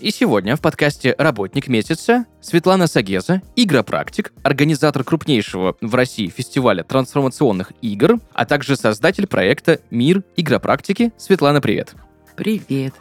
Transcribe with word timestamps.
и 0.00 0.10
сегодня 0.10 0.56
в 0.56 0.60
подкасте 0.60 1.14
«Работник 1.18 1.68
месяца» 1.68 2.26
Светлана 2.40 2.86
Сагеза, 2.86 3.42
игропрактик, 3.56 4.32
организатор 4.42 5.04
крупнейшего 5.04 5.76
в 5.80 5.94
России 5.94 6.28
фестиваля 6.28 6.82
трансформационных 6.82 7.72
игр, 7.82 8.18
а 8.32 8.44
также 8.46 8.76
создатель 8.76 9.26
проекта 9.26 9.80
«Мир 9.90 10.22
игропрактики». 10.36 11.12
Светлана, 11.16 11.60
привет. 11.60 11.94
Привет. 12.36 12.94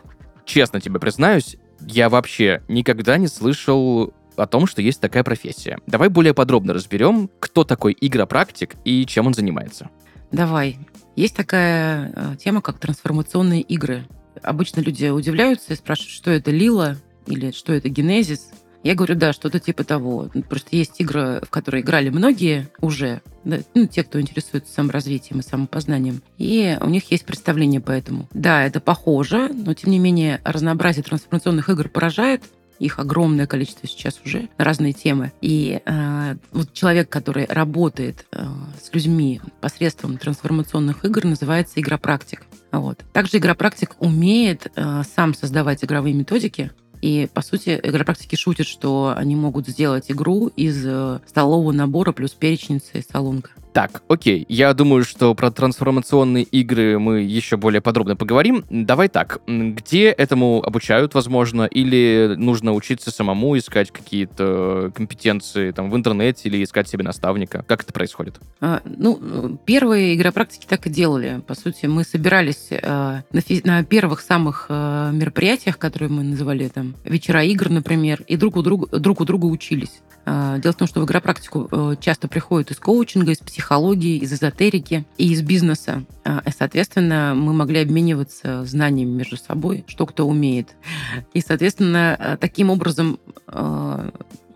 Честно 0.45 0.79
тебе 0.79 0.99
признаюсь, 0.99 1.57
я 1.81 2.09
вообще 2.09 2.61
никогда 2.67 3.17
не 3.17 3.27
слышал 3.27 4.13
о 4.35 4.47
том, 4.47 4.67
что 4.67 4.81
есть 4.81 5.01
такая 5.01 5.23
профессия. 5.23 5.79
Давай 5.87 6.09
более 6.09 6.33
подробно 6.33 6.73
разберем, 6.73 7.29
кто 7.39 7.63
такой 7.63 7.95
игропрактик 7.99 8.75
и 8.85 9.05
чем 9.05 9.27
он 9.27 9.33
занимается. 9.33 9.89
Давай. 10.31 10.77
Есть 11.15 11.35
такая 11.35 12.11
э, 12.13 12.35
тема, 12.37 12.61
как 12.61 12.79
трансформационные 12.79 13.61
игры. 13.61 14.05
Обычно 14.43 14.81
люди 14.81 15.07
удивляются 15.07 15.73
и 15.73 15.75
спрашивают, 15.75 16.13
что 16.13 16.31
это 16.31 16.51
Лила 16.51 16.97
или 17.27 17.51
что 17.51 17.73
это 17.73 17.89
Генезис. 17.89 18.49
Я 18.85 18.93
говорю, 18.93 19.15
да, 19.15 19.33
что-то 19.33 19.59
типа 19.59 19.83
того. 19.83 20.29
Просто 20.47 20.75
есть 20.75 21.01
игры, 21.01 21.41
в 21.41 21.49
которые 21.49 21.81
играли 21.81 22.09
многие 22.09 22.69
уже, 22.81 23.23
да, 23.43 23.57
ну, 23.73 23.87
те, 23.87 24.03
кто 24.03 24.21
интересуется 24.21 24.71
саморазвитием 24.71 25.39
и 25.39 25.43
самопознанием. 25.43 26.21
И 26.37 26.77
у 26.79 26.87
них 26.87 27.09
есть 27.09 27.25
представление 27.25 27.81
по 27.81 27.89
этому. 27.91 28.29
Да, 28.31 28.63
это 28.63 28.79
похоже, 28.79 29.49
но 29.49 29.73
тем 29.73 29.89
не 29.89 29.97
менее 29.97 30.39
разнообразие 30.43 31.03
трансформационных 31.03 31.67
игр 31.69 31.89
поражает. 31.89 32.43
Их 32.77 32.99
огромное 32.99 33.47
количество 33.47 33.87
сейчас 33.87 34.21
уже 34.23 34.49
на 34.59 34.65
разные 34.65 34.93
темы. 34.93 35.31
И 35.41 35.81
э, 35.83 36.35
вот 36.51 36.73
человек, 36.73 37.09
который 37.09 37.45
работает 37.45 38.27
э, 38.31 38.45
с 38.79 38.93
людьми 38.93 39.41
посредством 39.61 40.19
трансформационных 40.19 41.05
игр, 41.05 41.23
называется 41.23 41.79
игропрактик. 41.79 42.45
Вот. 42.79 43.03
Также 43.13 43.37
игропрактик 43.37 43.95
умеет 43.99 44.71
э, 44.75 45.03
сам 45.15 45.33
создавать 45.33 45.83
игровые 45.83 46.13
методики, 46.13 46.71
и, 47.01 47.29
по 47.33 47.41
сути, 47.41 47.79
игропрактики 47.83 48.35
шутят, 48.35 48.67
что 48.67 49.13
они 49.15 49.35
могут 49.35 49.67
сделать 49.67 50.09
игру 50.09 50.47
из 50.47 50.83
э, 50.85 51.19
столового 51.27 51.71
набора 51.71 52.11
плюс 52.13 52.31
перечница 52.31 52.97
и 52.97 53.03
салонка. 53.03 53.51
Так, 53.75 54.03
окей. 54.07 54.45
Я 54.47 54.73
думаю, 54.73 55.03
что 55.03 55.35
про 55.35 55.51
трансформационные 55.51 56.45
игры 56.45 56.97
мы 56.97 57.19
еще 57.19 57.57
более 57.57 57.81
подробно 57.81 58.15
поговорим. 58.15 58.63
Давай 58.69 59.09
так. 59.09 59.41
Где 59.47 60.11
этому 60.11 60.63
обучают, 60.65 61.13
возможно, 61.13 61.63
или 61.63 62.35
нужно 62.37 62.71
учиться 62.71 63.11
самому, 63.11 63.57
искать 63.57 63.91
какие-то 63.91 64.93
компетенции 64.95 65.71
там 65.71 65.91
в 65.91 65.95
интернете 65.97 66.47
или 66.47 66.63
искать 66.63 66.87
себе 66.87 67.03
наставника? 67.03 67.65
Как 67.67 67.83
это 67.83 67.91
происходит? 67.91 68.39
А, 68.61 68.81
ну, 68.85 69.59
первые 69.65 70.15
игропрактики 70.15 70.65
так 70.65 70.87
и 70.87 70.89
делали. 70.89 71.41
По 71.45 71.53
сути, 71.53 71.87
мы 71.87 72.05
собирались 72.05 72.69
а, 72.71 73.23
на, 73.33 73.41
на 73.65 73.83
первых 73.83 74.21
самых 74.21 74.67
а, 74.69 75.11
мероприятиях, 75.11 75.77
которые 75.77 76.09
мы 76.09 76.23
называли 76.23 76.69
там 76.69 76.95
вечера 77.03 77.43
игр, 77.43 77.69
например, 77.69 78.23
и 78.25 78.37
друг 78.37 78.55
у 78.55 78.61
друга, 78.61 78.87
друг 78.97 79.19
у 79.19 79.25
друга 79.25 79.47
учились. 79.47 80.01
А, 80.25 80.57
дело 80.57 80.73
в 80.73 80.77
том, 80.77 80.87
что 80.87 81.01
в 81.01 81.05
игропрактику 81.05 81.67
э, 81.71 81.95
часто 81.99 82.27
приходят 82.27 82.71
из 82.71 82.79
коучинга, 82.79 83.31
из 83.31 83.37
психологии, 83.37 84.17
из 84.17 84.33
эзотерики 84.33 85.05
и 85.17 85.31
из 85.31 85.41
бизнеса. 85.41 86.03
А, 86.23 86.41
и, 86.45 86.49
соответственно, 86.57 87.33
мы 87.35 87.53
могли 87.53 87.79
обмениваться 87.79 88.65
знаниями 88.65 89.11
между 89.11 89.37
собой, 89.37 89.85
что 89.87 90.05
кто 90.05 90.27
умеет. 90.27 90.75
И, 91.33 91.41
соответственно, 91.41 92.17
э, 92.19 92.37
таким 92.39 92.71
образом 92.71 93.19
э, 93.47 94.09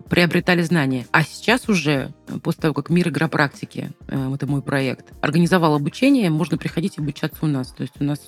приобретали 0.10 0.62
знания. 0.62 1.06
А 1.12 1.24
сейчас 1.24 1.70
уже, 1.70 2.12
после 2.44 2.62
того, 2.62 2.74
как 2.74 2.90
мир 2.90 3.10
игропрактики, 3.10 3.92
э, 4.08 4.34
это 4.34 4.48
мой 4.48 4.62
проект, 4.62 5.14
организовал 5.22 5.76
обучение, 5.76 6.30
можно 6.30 6.58
приходить 6.58 6.98
и 6.98 7.02
обучаться 7.02 7.46
у 7.46 7.48
нас. 7.48 7.72
То 7.72 7.84
есть 7.84 7.94
у 8.00 8.04
нас 8.04 8.20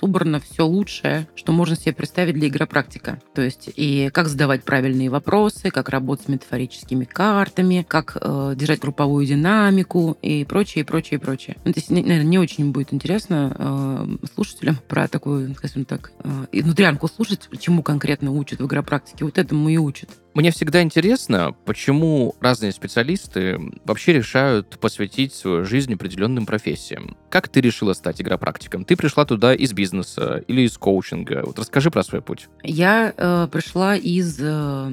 собрано 0.00 0.40
все 0.40 0.66
лучшее, 0.66 1.28
что 1.34 1.52
можно 1.52 1.76
себе 1.76 1.92
представить 1.92 2.34
для 2.34 2.48
игропрактика. 2.48 3.20
То 3.34 3.42
есть 3.42 3.70
и 3.74 4.10
как 4.12 4.28
задавать 4.28 4.64
правильные 4.64 5.10
вопросы, 5.10 5.70
как 5.70 5.88
работать 5.88 6.26
с 6.26 6.28
метафорическими 6.28 7.04
картами, 7.04 7.84
как 7.86 8.16
э, 8.20 8.54
держать 8.56 8.80
групповую 8.80 9.26
динамику 9.26 10.16
и 10.22 10.44
прочее, 10.44 10.82
и 10.82 10.86
прочее, 10.86 11.18
и 11.18 11.22
прочее. 11.22 11.56
Ну, 11.64 11.72
то 11.72 11.78
есть, 11.78 11.90
наверное, 11.90 12.22
не 12.22 12.38
очень 12.38 12.72
будет 12.72 12.92
интересно 12.92 13.54
э, 13.58 14.26
слушателям 14.34 14.78
про 14.88 15.08
такую, 15.08 15.54
скажем 15.54 15.84
так, 15.84 16.12
э, 16.24 16.60
внутрянку 16.62 17.08
слушать, 17.08 17.48
чему 17.60 17.82
конкретно 17.82 18.32
учат 18.32 18.60
в 18.60 18.66
игропрактике. 18.66 19.24
Вот 19.24 19.38
этому 19.38 19.68
и 19.68 19.76
учат. 19.76 20.10
Мне 20.38 20.52
всегда 20.52 20.82
интересно, 20.82 21.52
почему 21.64 22.36
разные 22.40 22.70
специалисты 22.70 23.58
вообще 23.84 24.12
решают 24.12 24.78
посвятить 24.78 25.34
свою 25.34 25.64
жизнь 25.64 25.92
определенным 25.94 26.46
профессиям. 26.46 27.16
Как 27.28 27.48
ты 27.48 27.60
решила 27.60 27.92
стать 27.92 28.22
игропрактиком? 28.22 28.84
Ты 28.84 28.94
пришла 28.94 29.24
туда 29.24 29.52
из 29.52 29.72
бизнеса 29.72 30.44
или 30.46 30.60
из 30.60 30.78
коучинга? 30.78 31.42
Вот 31.44 31.58
расскажи 31.58 31.90
про 31.90 32.04
свой 32.04 32.22
путь. 32.22 32.46
Я 32.62 33.12
э, 33.16 33.48
пришла 33.50 33.96
из 33.96 34.38
э, 34.40 34.92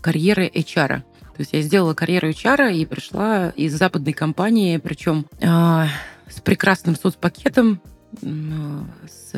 карьеры 0.00 0.46
HR. 0.46 0.98
То 0.98 1.40
есть 1.40 1.52
я 1.52 1.60
сделала 1.60 1.94
карьеру 1.94 2.28
HR 2.28 2.72
и 2.72 2.86
пришла 2.86 3.48
из 3.56 3.76
западной 3.76 4.12
компании, 4.12 4.76
причем 4.76 5.26
э, 5.40 5.86
с 6.28 6.40
прекрасным 6.40 6.94
соцпакетом, 6.94 7.80
с 8.20 9.34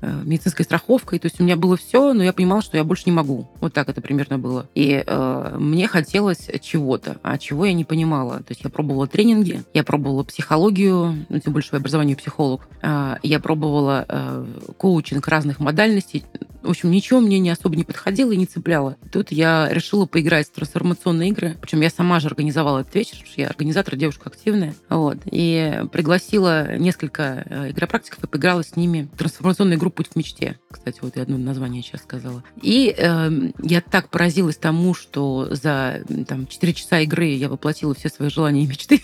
Э, 0.00 0.22
медицинской 0.24 0.64
страховкой. 0.64 1.18
То 1.18 1.26
есть 1.26 1.40
у 1.40 1.42
меня 1.42 1.56
было 1.56 1.76
все, 1.76 2.12
но 2.12 2.22
я 2.22 2.32
понимала, 2.32 2.62
что 2.62 2.76
я 2.76 2.84
больше 2.84 3.04
не 3.06 3.12
могу. 3.12 3.48
Вот 3.60 3.72
так 3.72 3.88
это 3.88 4.00
примерно 4.00 4.38
было. 4.38 4.68
И 4.76 5.02
э, 5.04 5.56
мне 5.58 5.88
хотелось 5.88 6.48
чего-то, 6.60 7.16
а 7.24 7.36
чего 7.36 7.64
я 7.64 7.72
не 7.72 7.84
понимала. 7.84 8.38
То 8.38 8.50
есть 8.50 8.62
я 8.62 8.70
пробовала 8.70 9.08
тренинги, 9.08 9.64
я 9.74 9.82
пробовала 9.82 10.22
психологию, 10.22 11.26
ну, 11.28 11.40
тем 11.40 11.52
больше 11.52 11.70
по 11.70 11.78
образованию 11.78 12.16
психолог. 12.16 12.68
Э, 12.80 13.16
я 13.24 13.40
пробовала 13.40 14.04
э, 14.08 14.46
коучинг 14.76 15.26
разных 15.26 15.58
модальностей. 15.58 16.24
В 16.68 16.72
общем, 16.72 16.90
ничего 16.90 17.20
мне 17.20 17.38
не 17.38 17.48
особо 17.48 17.76
не 17.76 17.84
подходило 17.84 18.30
и 18.30 18.36
не 18.36 18.44
цепляло. 18.44 18.98
Тут 19.10 19.32
я 19.32 19.70
решила 19.70 20.04
поиграть 20.04 20.48
в 20.48 20.52
трансформационные 20.52 21.30
игры. 21.30 21.56
Причем 21.62 21.80
я 21.80 21.88
сама 21.88 22.20
же 22.20 22.26
организовала 22.26 22.80
этот 22.80 22.94
вечер, 22.94 23.12
потому 23.12 23.26
что 23.32 23.40
я 23.40 23.46
организатор, 23.48 23.96
девушка 23.96 24.28
активная. 24.28 24.74
Вот. 24.90 25.16
И 25.24 25.82
пригласила 25.90 26.76
несколько 26.76 27.46
э, 27.48 27.70
игропрактиков 27.70 28.22
и 28.22 28.26
поиграла 28.26 28.62
с 28.62 28.76
ними 28.76 29.08
в 29.14 29.16
трансформационную 29.16 29.78
игру 29.78 29.88
«Путь 29.88 30.08
в 30.08 30.16
мечте». 30.16 30.58
Кстати, 30.70 30.98
вот 31.00 31.16
я 31.16 31.22
одно 31.22 31.38
название 31.38 31.82
сейчас 31.82 32.02
сказала. 32.02 32.44
И 32.60 32.94
э, 32.94 33.30
я 33.62 33.80
так 33.80 34.10
поразилась 34.10 34.58
тому, 34.58 34.92
что 34.92 35.48
за 35.50 36.02
там, 36.26 36.46
4 36.46 36.74
часа 36.74 37.00
игры 37.00 37.28
я 37.28 37.48
воплотила 37.48 37.94
все 37.94 38.10
свои 38.10 38.28
желания 38.28 38.64
и 38.64 38.66
мечты 38.66 39.00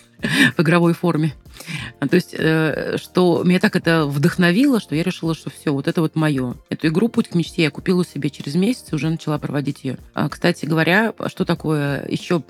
в 0.57 0.61
игровой 0.61 0.95
форме. 0.95 1.35
То 2.01 2.17
есть, 2.17 2.35
э, 2.37 2.97
что 2.99 3.43
меня 3.45 3.59
так 3.59 3.77
это 3.77 4.07
вдохновило, 4.07 4.81
что 4.81 4.95
я 4.95 5.03
решила, 5.03 5.35
что 5.35 5.51
все, 5.51 5.73
вот 5.73 5.89
это 5.89 6.01
вот 6.01 6.17
мое. 6.17 6.55
Эту 6.69 6.89
игру 6.89 7.09
«Путь 7.09 7.29
к 7.29 7.35
мечте» 7.35 7.63
я 7.63 7.71
купила 7.71 8.05
себе 8.05 8.31
через 8.31 8.55
месяц 8.55 8.87
и 8.93 8.95
уже 8.95 9.09
начала 9.09 9.39
проводить 9.39 9.85
ее. 9.85 9.99
А, 10.13 10.29
кстати 10.29 10.67
говоря, 10.67 11.15
что 11.29 11.45
такое 11.45 12.07
еще 12.09 12.43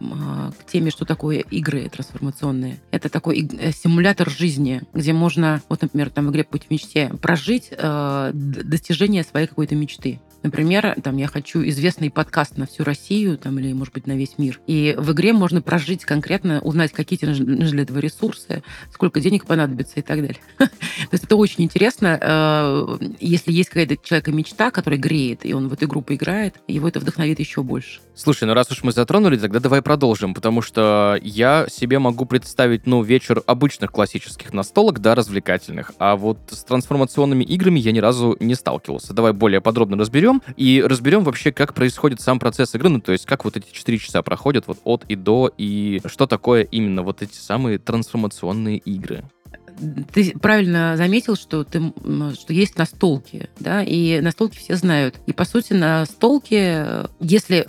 а, 0.00 0.52
к 0.52 0.70
теме, 0.70 0.90
что 0.90 1.04
такое 1.04 1.38
игры 1.38 1.88
трансформационные? 1.88 2.78
Это 2.90 3.08
такой 3.08 3.48
э, 3.58 3.72
симулятор 3.72 4.30
жизни, 4.30 4.82
где 4.92 5.12
можно, 5.12 5.62
вот, 5.68 5.82
например, 5.82 6.10
там 6.10 6.26
в 6.26 6.30
игре 6.30 6.44
«Путь 6.44 6.66
к 6.66 6.70
мечте» 6.70 7.12
прожить 7.20 7.68
э, 7.70 8.30
достижение 8.32 9.24
своей 9.24 9.46
какой-то 9.46 9.74
мечты. 9.74 10.20
Например, 10.42 10.96
там 11.02 11.16
я 11.18 11.26
хочу 11.26 11.62
известный 11.68 12.10
подкаст 12.10 12.56
на 12.56 12.66
всю 12.66 12.82
Россию, 12.82 13.36
там, 13.36 13.58
или, 13.58 13.72
может 13.72 13.92
быть, 13.92 14.06
на 14.06 14.16
весь 14.16 14.38
мир. 14.38 14.60
И 14.66 14.94
в 14.96 15.12
игре 15.12 15.32
можно 15.32 15.60
прожить 15.60 16.04
конкретно, 16.04 16.60
узнать, 16.60 16.92
какие 16.92 17.18
тебе 17.18 17.32
нужны 17.32 17.70
для 17.70 17.82
этого 17.82 17.98
ресурсы, 17.98 18.62
сколько 18.92 19.20
денег 19.20 19.44
понадобится 19.44 20.00
и 20.00 20.02
так 20.02 20.20
далее. 20.20 20.40
То 20.58 20.68
есть 21.12 21.24
это 21.24 21.36
очень 21.36 21.64
интересно. 21.64 22.18
Э, 22.20 22.98
если 23.20 23.52
есть 23.52 23.68
какая-то 23.68 23.96
человека 24.02 24.32
мечта, 24.32 24.70
которая 24.70 24.98
греет, 24.98 25.44
и 25.44 25.52
он 25.52 25.68
в 25.68 25.72
эту 25.74 25.84
игру 25.84 26.00
поиграет, 26.00 26.56
его 26.66 26.88
это 26.88 27.00
вдохновит 27.00 27.38
еще 27.38 27.62
больше. 27.62 28.00
Слушай, 28.14 28.44
ну 28.44 28.54
раз 28.54 28.70
уж 28.70 28.82
мы 28.82 28.92
затронули, 28.92 29.36
тогда 29.36 29.60
давай 29.60 29.82
продолжим, 29.82 30.34
потому 30.34 30.62
что 30.62 31.18
я 31.22 31.66
себе 31.70 31.98
могу 31.98 32.24
представить, 32.24 32.86
ну, 32.86 33.02
вечер 33.02 33.42
обычных 33.46 33.92
классических 33.92 34.52
настолок, 34.52 35.00
да, 35.00 35.14
развлекательных, 35.14 35.92
а 35.98 36.16
вот 36.16 36.38
с 36.50 36.64
трансформационными 36.64 37.44
играми 37.44 37.78
я 37.78 37.92
ни 37.92 37.98
разу 37.98 38.36
не 38.40 38.54
сталкивался. 38.54 39.12
Давай 39.12 39.32
более 39.32 39.60
подробно 39.60 39.96
разберем 39.96 40.29
разберем 40.30 40.42
и 40.56 40.82
разберем 40.84 41.24
вообще, 41.24 41.52
как 41.52 41.74
происходит 41.74 42.20
сам 42.20 42.38
процесс 42.38 42.74
игры, 42.74 42.88
ну, 42.88 43.00
то 43.00 43.12
есть 43.12 43.26
как 43.26 43.44
вот 43.44 43.56
эти 43.56 43.72
4 43.72 43.98
часа 43.98 44.22
проходят 44.22 44.66
вот 44.66 44.78
от 44.84 45.04
и 45.08 45.16
до, 45.16 45.52
и 45.56 46.00
что 46.06 46.26
такое 46.26 46.62
именно 46.62 47.02
вот 47.02 47.22
эти 47.22 47.36
самые 47.36 47.78
трансформационные 47.78 48.78
игры 48.78 49.24
ты 50.12 50.38
правильно 50.38 50.94
заметил, 50.98 51.36
что, 51.36 51.64
ты, 51.64 51.80
что 52.34 52.52
есть 52.52 52.76
настолки, 52.76 53.48
да, 53.60 53.82
и 53.82 54.20
настолки 54.20 54.58
все 54.58 54.76
знают. 54.76 55.16
И, 55.26 55.32
по 55.32 55.46
сути, 55.46 55.72
настолки, 55.72 56.84
если 57.18 57.66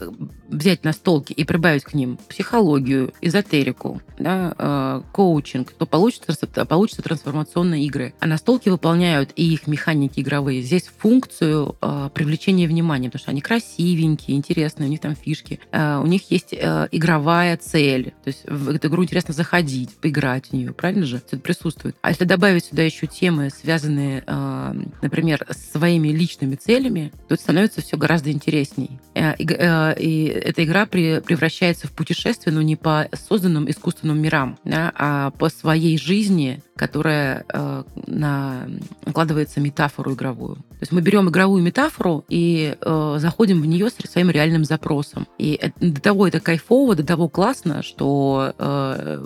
взять 0.51 0.83
настолки 0.83 1.33
и 1.33 1.44
прибавить 1.44 1.83
к 1.83 1.94
ним 1.94 2.18
психологию, 2.27 3.13
эзотерику, 3.21 4.01
да, 4.19 4.53
э, 4.57 5.01
коучинг, 5.12 5.71
то 5.71 5.86
получится, 5.86 6.36
получится 6.65 7.01
трансформационные 7.01 7.86
игры. 7.86 8.13
А 8.19 8.27
настолки 8.27 8.69
выполняют 8.69 9.31
и 9.36 9.53
их 9.53 9.68
механики 9.68 10.19
игровые 10.19 10.62
здесь 10.62 10.89
функцию 10.98 11.75
э, 11.81 12.09
привлечения 12.13 12.68
внимания, 12.68 13.07
потому 13.09 13.21
что 13.21 13.31
они 13.31 13.42
красивенькие, 13.42 14.38
интересные, 14.38 14.88
у 14.88 14.92
них 14.92 15.00
там 15.00 15.15
фишки. 15.15 15.59
Э, 15.71 16.00
у 16.03 16.06
них 16.06 16.30
есть 16.30 16.53
э, 16.53 16.88
игровая 16.92 17.57
цель. 17.57 18.13
То 18.24 18.27
есть 18.27 18.44
в 18.48 18.69
эту 18.69 18.88
игру 18.88 19.03
интересно 19.03 19.33
заходить, 19.33 19.95
поиграть 19.95 20.48
в 20.48 20.53
нее, 20.53 20.74
правильно 20.74 21.06
же? 21.06 21.18
Это 21.18 21.38
присутствует. 21.38 21.95
А 22.01 22.09
если 22.09 22.25
добавить 22.25 22.65
сюда 22.65 22.83
еще 22.83 23.07
темы, 23.07 23.50
связанные, 23.50 24.24
э, 24.25 24.74
например, 25.01 25.45
с 25.50 25.71
своими 25.71 26.09
личными 26.09 26.56
целями, 26.56 27.12
то 27.27 27.36
становится 27.36 27.81
все 27.81 27.98
гораздо 27.98 28.31
интересней. 28.31 29.00
Э, 29.13 29.33
э, 29.38 29.95
и 30.00 30.41
эта 30.42 30.64
игра 30.64 30.86
при, 30.86 31.20
превращается 31.20 31.88
в 31.88 31.92
путешествие, 31.92 32.54
но 32.54 32.62
не 32.62 32.76
по 32.76 33.08
созданным 33.14 33.70
искусственным 33.70 34.22
мирам, 34.22 34.58
да, 34.64 34.92
а 34.96 35.32
по 35.32 35.50
своей 35.50 35.98
жизни, 35.98 36.62
которая 36.76 37.46
э, 37.48 37.84
на, 38.08 38.68
накладывается 39.06 39.60
метафору 39.60 40.14
игровую. 40.14 40.56
То 40.56 40.82
есть 40.82 40.92
мы 40.92 41.02
берем 41.02 41.30
игровую 41.30 41.62
метафору 41.62 42.26
и 42.28 42.76
э, 42.80 43.16
заходим 43.20 43.62
в 43.62 43.66
нее 43.66 43.90
с 43.90 44.10
своим 44.10 44.30
реальным 44.30 44.66
запросом. 44.66 45.28
И 45.38 45.60
до 45.80 46.02
того 46.02 46.28
это 46.28 46.40
кайфово, 46.40 46.96
до 46.96 47.06
того 47.06 47.30
классно, 47.30 47.84
что 47.84 48.54
э, 48.58 49.26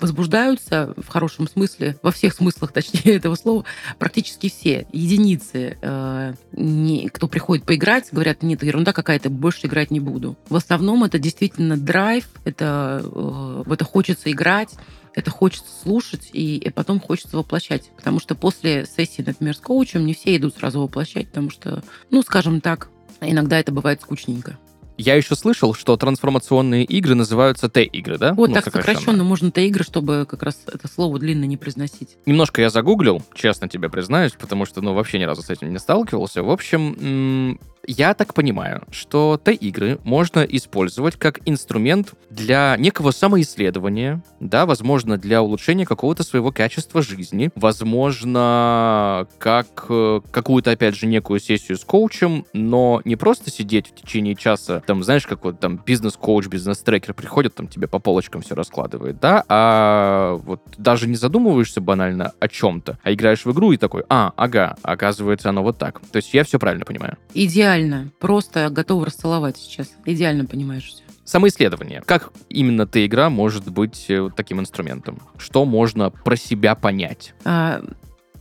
возбуждаются 0.00 0.94
в 0.96 1.08
хорошем 1.08 1.48
смысле, 1.48 1.96
во 2.02 2.10
всех 2.10 2.34
смыслах, 2.34 2.72
точнее, 2.74 3.16
этого 3.16 3.34
слова, 3.34 3.64
практически 3.98 4.48
все. 4.48 4.86
Единицы, 4.92 5.78
э, 5.80 6.34
не, 6.52 7.08
кто 7.08 7.28
приходит 7.28 7.64
поиграть, 7.64 8.08
говорят, 8.12 8.42
нет, 8.42 8.62
ерунда 8.62 8.92
какая-то, 8.92 9.30
больше 9.30 9.66
играть 9.66 9.90
не 9.90 10.00
буду. 10.00 10.36
В 10.48 10.56
основном 10.56 11.04
это 11.04 11.18
действительно 11.18 11.76
драйв, 11.76 12.28
это, 12.44 13.02
э, 13.04 13.64
это 13.70 13.84
хочется 13.84 14.30
играть, 14.30 14.70
это 15.14 15.30
хочется 15.30 15.70
слушать, 15.82 16.30
и, 16.32 16.56
и 16.58 16.70
потом 16.70 17.00
хочется 17.00 17.36
воплощать. 17.36 17.90
Потому 17.96 18.20
что 18.20 18.34
после 18.34 18.86
сессии, 18.86 19.22
например, 19.26 19.56
с 19.56 19.60
коучем, 19.60 20.06
не 20.06 20.14
все 20.14 20.36
идут 20.36 20.56
сразу 20.56 20.80
воплощать, 20.80 21.28
потому 21.28 21.50
что, 21.50 21.82
ну, 22.10 22.22
скажем 22.22 22.60
так, 22.60 22.88
иногда 23.20 23.58
это 23.58 23.72
бывает 23.72 24.00
скучненько. 24.00 24.58
Я 24.98 25.14
еще 25.14 25.36
слышал, 25.36 25.74
что 25.74 25.96
трансформационные 25.96 26.84
игры 26.84 27.14
называются 27.14 27.68
Т-игры, 27.68 28.18
да? 28.18 28.34
Вот 28.34 28.48
ну, 28.48 28.54
так 28.56 28.64
сокращенно. 28.64 28.94
сокращенно 28.94 29.24
можно 29.24 29.50
Т-игры, 29.52 29.84
чтобы 29.84 30.26
как 30.28 30.42
раз 30.42 30.58
это 30.66 30.88
слово 30.88 31.20
длинно 31.20 31.44
не 31.44 31.56
произносить. 31.56 32.18
Немножко 32.26 32.60
я 32.60 32.68
загуглил, 32.68 33.22
честно 33.32 33.68
тебе 33.68 33.88
признаюсь, 33.88 34.32
потому 34.32 34.66
что, 34.66 34.82
ну, 34.82 34.94
вообще 34.94 35.20
ни 35.20 35.24
разу 35.24 35.42
с 35.42 35.50
этим 35.50 35.72
не 35.72 35.78
сталкивался. 35.78 36.42
В 36.42 36.50
общем, 36.50 37.58
я 37.88 38.12
так 38.12 38.34
понимаю, 38.34 38.82
что 38.90 39.40
Т-игры 39.42 39.98
можно 40.04 40.40
использовать 40.40 41.16
как 41.16 41.40
инструмент 41.46 42.12
для 42.28 42.76
некого 42.78 43.12
самоисследования, 43.12 44.22
да, 44.40 44.66
возможно, 44.66 45.16
для 45.16 45.42
улучшения 45.42 45.86
какого-то 45.86 46.22
своего 46.22 46.52
качества 46.52 47.00
жизни, 47.00 47.50
возможно, 47.54 49.26
как 49.38 49.86
э, 49.88 50.20
какую-то, 50.30 50.70
опять 50.70 50.96
же, 50.96 51.06
некую 51.06 51.40
сессию 51.40 51.78
с 51.78 51.84
коучем, 51.84 52.44
но 52.52 53.00
не 53.06 53.16
просто 53.16 53.50
сидеть 53.50 53.88
в 53.88 53.94
течение 53.94 54.34
часа, 54.34 54.82
там, 54.86 55.02
знаешь, 55.02 55.26
как 55.26 55.44
вот 55.44 55.58
там 55.58 55.80
бизнес-коуч, 55.84 56.48
бизнес-трекер 56.48 57.14
приходит, 57.14 57.54
там 57.54 57.68
тебе 57.68 57.88
по 57.88 57.98
полочкам 58.00 58.42
все 58.42 58.54
раскладывает, 58.54 59.18
да, 59.18 59.44
а 59.48 60.34
вот 60.44 60.60
даже 60.76 61.08
не 61.08 61.16
задумываешься 61.16 61.80
банально 61.80 62.32
о 62.38 62.48
чем-то, 62.48 62.98
а 63.02 63.12
играешь 63.14 63.46
в 63.46 63.52
игру 63.52 63.72
и 63.72 63.78
такой, 63.78 64.04
а, 64.10 64.34
ага, 64.36 64.76
оказывается, 64.82 65.48
оно 65.48 65.62
вот 65.62 65.78
так. 65.78 66.02
То 66.12 66.16
есть 66.16 66.34
я 66.34 66.44
все 66.44 66.58
правильно 66.58 66.84
понимаю. 66.84 67.16
Идеально 67.32 67.77
идеально. 67.78 68.10
Просто 68.18 68.70
готова 68.70 69.06
расцеловать 69.06 69.56
сейчас. 69.56 69.90
Идеально 70.04 70.44
понимаешь 70.44 70.84
все. 70.84 71.02
Самоисследование. 71.24 72.02
Как 72.06 72.32
именно 72.48 72.86
ты 72.86 73.04
игра 73.04 73.28
может 73.28 73.70
быть 73.70 74.06
э, 74.08 74.30
таким 74.34 74.60
инструментом? 74.60 75.20
Что 75.36 75.64
можно 75.64 76.10
про 76.10 76.36
себя 76.36 76.74
понять? 76.74 77.34
А, 77.44 77.82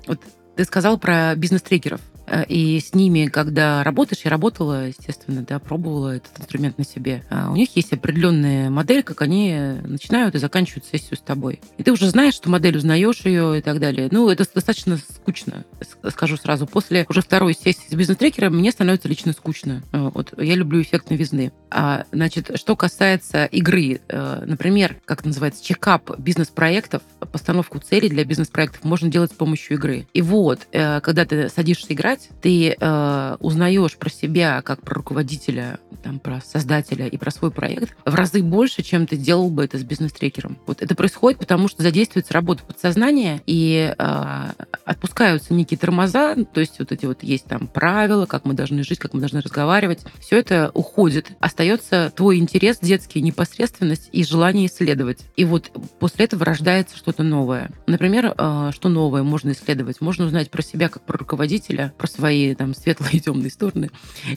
вот 0.07 0.21
ты 0.55 0.63
сказал 0.63 0.97
про 0.97 1.35
бизнес-трекеров. 1.35 1.99
Э, 2.27 2.45
и 2.47 2.79
с 2.79 2.93
ними, 2.93 3.27
когда 3.27 3.83
работаешь, 3.83 4.21
я 4.23 4.31
работала, 4.31 4.87
естественно, 4.87 5.43
да, 5.47 5.59
пробовала 5.59 6.15
этот 6.17 6.39
инструмент 6.39 6.77
на 6.77 6.83
себе. 6.83 7.23
А 7.29 7.49
у 7.51 7.55
них 7.55 7.75
есть 7.75 7.93
определенная 7.93 8.69
модель, 8.69 9.03
как 9.03 9.21
они 9.21 9.55
начинают 9.83 10.35
и 10.35 10.39
заканчивают 10.39 10.85
сессию 10.85 11.17
с 11.17 11.21
тобой. 11.21 11.61
И 11.77 11.83
ты 11.83 11.91
уже 11.91 12.09
знаешь, 12.09 12.33
что 12.33 12.49
модель 12.49 12.77
узнаешь 12.77 13.21
ее 13.21 13.59
и 13.59 13.61
так 13.61 13.79
далее. 13.79 14.09
Ну, 14.11 14.29
это 14.29 14.45
достаточно 14.53 14.97
скучно, 14.97 15.65
скажу 16.09 16.37
сразу. 16.37 16.67
После 16.67 17.05
уже 17.09 17.21
второй 17.21 17.53
сессии 17.53 17.87
с 17.89 17.93
бизнес-трекером 17.93 18.57
мне 18.57 18.71
становится 18.71 19.07
лично 19.07 19.31
скучно. 19.31 19.83
Э, 19.93 20.11
вот 20.13 20.33
я 20.37 20.55
люблю 20.55 20.81
эффект 20.81 21.09
новизны. 21.09 21.51
А, 21.69 22.05
значит, 22.11 22.51
что 22.55 22.75
касается 22.75 23.45
игры, 23.45 24.01
э, 24.07 24.43
например, 24.45 24.97
как 25.05 25.23
называется, 25.23 25.63
чекап 25.63 26.17
бизнес-проектов, 26.19 27.01
постановку 27.31 27.79
целей 27.79 28.09
для 28.09 28.25
бизнес-проектов 28.25 28.83
можно 28.83 29.09
делать 29.09 29.31
с 29.31 29.35
помощью 29.35 29.77
игры. 29.77 30.07
И 30.13 30.21
вот, 30.21 30.67
когда 30.71 31.25
ты 31.25 31.49
садишься 31.49 31.93
играть, 31.93 32.16
играть, 32.17 32.29
ты 32.41 32.75
э, 32.79 33.37
узнаешь 33.39 33.97
про 33.97 34.09
себя 34.09 34.61
как 34.61 34.81
про 34.81 34.95
руководителя, 34.95 35.79
там, 36.03 36.19
про 36.19 36.41
создателя 36.41 37.07
и 37.07 37.17
про 37.17 37.31
свой 37.31 37.51
проект 37.51 37.95
в 38.05 38.13
разы 38.13 38.41
больше, 38.43 38.83
чем 38.83 39.07
ты 39.07 39.17
делал 39.17 39.49
бы 39.49 39.63
это 39.63 39.77
с 39.77 39.83
бизнес-трекером. 39.83 40.57
Вот 40.65 40.81
это 40.81 40.95
происходит, 40.95 41.39
потому 41.39 41.67
что 41.67 41.83
задействуется 41.83 42.33
работа 42.33 42.63
подсознания 42.63 43.41
и 43.45 43.93
э, 43.97 44.45
отпускаются 44.85 45.53
некие 45.53 45.77
тормоза, 45.77 46.35
то 46.35 46.59
есть 46.59 46.79
вот 46.79 46.91
эти 46.91 47.05
вот 47.05 47.23
есть 47.23 47.45
там 47.45 47.67
правила, 47.67 48.25
как 48.25 48.45
мы 48.45 48.53
должны 48.53 48.83
жить, 48.83 48.99
как 48.99 49.13
мы 49.13 49.19
должны 49.19 49.41
разговаривать. 49.41 50.01
Все 50.19 50.37
это 50.39 50.71
уходит. 50.73 51.31
Остается 51.39 52.11
твой 52.15 52.37
интерес 52.37 52.79
детский, 52.81 53.21
непосредственность 53.21 54.09
и 54.11 54.23
желание 54.23 54.67
исследовать. 54.67 55.19
И 55.35 55.45
вот 55.45 55.71
после 55.99 56.25
этого 56.25 56.45
рождается 56.45 56.97
что-то 56.97 57.23
новое. 57.23 57.71
Например, 57.85 58.33
э, 58.37 58.71
что 58.73 58.89
новое 58.89 59.23
можно 59.23 59.51
исследовать? 59.51 60.01
Можно 60.01 60.25
узнать 60.25 60.49
про 60.49 60.61
себя 60.61 60.89
как 60.89 61.03
про 61.03 61.17
руководителя, 61.17 61.93
про 61.97 62.06
свои 62.07 62.55
там 62.55 62.73
светлые 62.73 63.17
и 63.17 63.19
темные 63.19 63.51
стороны. 63.51 63.91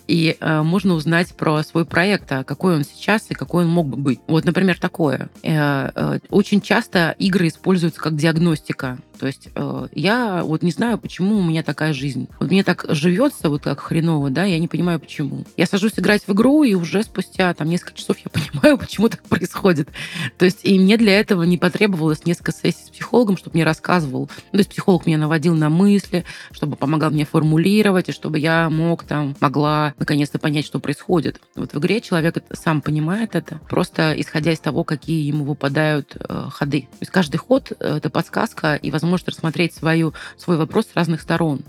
И 0.07 0.37
э, 0.39 0.63
можно 0.63 0.95
узнать 0.95 1.35
про 1.35 1.63
свой 1.63 1.85
проект, 1.85 2.31
а 2.33 2.45
какой 2.45 2.77
он 2.77 2.85
сейчас 2.85 3.27
и 3.29 3.35
какой 3.35 3.65
он 3.65 3.71
мог 3.71 3.89
бы 3.89 3.97
быть. 3.97 4.21
Вот, 4.27 4.45
например, 4.45 4.79
такое. 4.79 5.31
Э, 5.43 5.91
э, 5.95 6.19
очень 6.31 6.61
часто 6.61 7.15
игры 7.19 7.49
используются 7.49 8.01
как 8.01 8.17
диагностика. 8.17 8.99
То 9.21 9.27
есть 9.27 9.51
э, 9.55 9.89
я 9.93 10.43
вот 10.43 10.63
не 10.63 10.71
знаю, 10.71 10.97
почему 10.97 11.37
у 11.37 11.43
меня 11.43 11.63
такая 11.63 11.93
жизнь. 11.93 12.27
Вот 12.41 12.51
мне 12.51 12.65
так 12.65 12.87
живется 12.89 13.51
вот 13.51 13.63
как 13.63 13.81
хреново, 13.81 14.31
да, 14.31 14.45
я 14.45 14.59
не 14.59 14.67
понимаю, 14.67 14.99
почему. 14.99 15.45
Я 15.59 15.67
сажусь 15.67 15.93
играть 15.97 16.27
в 16.27 16.33
игру, 16.33 16.65
и 16.65 16.73
уже 16.73 17.03
спустя 17.03 17.53
там 17.53 17.69
несколько 17.69 17.93
часов 17.93 18.17
я 18.25 18.31
понимаю, 18.31 18.79
почему 18.79 19.11
так 19.11 19.23
происходит. 19.25 19.91
То 20.39 20.47
есть 20.47 20.61
и 20.63 20.79
мне 20.79 20.97
для 20.97 21.21
этого 21.21 21.43
не 21.43 21.59
потребовалось 21.59 22.25
несколько 22.25 22.53
сессий 22.53 22.87
с 22.87 22.89
психологом, 22.89 23.37
чтобы 23.37 23.57
мне 23.57 23.65
рассказывал. 23.65 24.31
Ну, 24.53 24.53
то 24.53 24.59
есть 24.59 24.71
психолог 24.71 25.05
меня 25.05 25.19
наводил 25.19 25.55
на 25.55 25.69
мысли, 25.69 26.25
чтобы 26.51 26.77
помогал 26.77 27.11
мне 27.11 27.27
формулировать, 27.27 28.09
и 28.09 28.13
чтобы 28.13 28.39
я 28.39 28.71
мог 28.71 29.05
там, 29.05 29.37
могла 29.41 29.93
наконец-то 29.99 30.39
понять, 30.39 30.65
что 30.65 30.81
происходит. 30.81 31.43
Вот 31.57 31.75
в 31.75 31.79
игре 31.79 32.01
человек 32.01 32.43
сам 32.55 32.81
понимает 32.81 33.35
это, 33.35 33.61
просто 33.69 34.15
исходя 34.17 34.53
из 34.53 34.61
того, 34.61 34.83
какие 34.83 35.27
ему 35.27 35.45
выпадают 35.45 36.17
э, 36.19 36.47
ходы. 36.51 36.83
То 36.93 36.99
есть 37.01 37.13
каждый 37.13 37.37
ход 37.37 37.71
э,— 37.79 37.97
это 37.99 38.09
подсказка 38.09 38.77
и 38.77 38.91
возможность 38.91 39.10
может 39.11 39.29
рассмотреть 39.29 39.75
свою, 39.75 40.15
свой 40.37 40.57
вопрос 40.57 40.87
с 40.87 40.97
разных 40.97 41.21
сторон. 41.21 41.63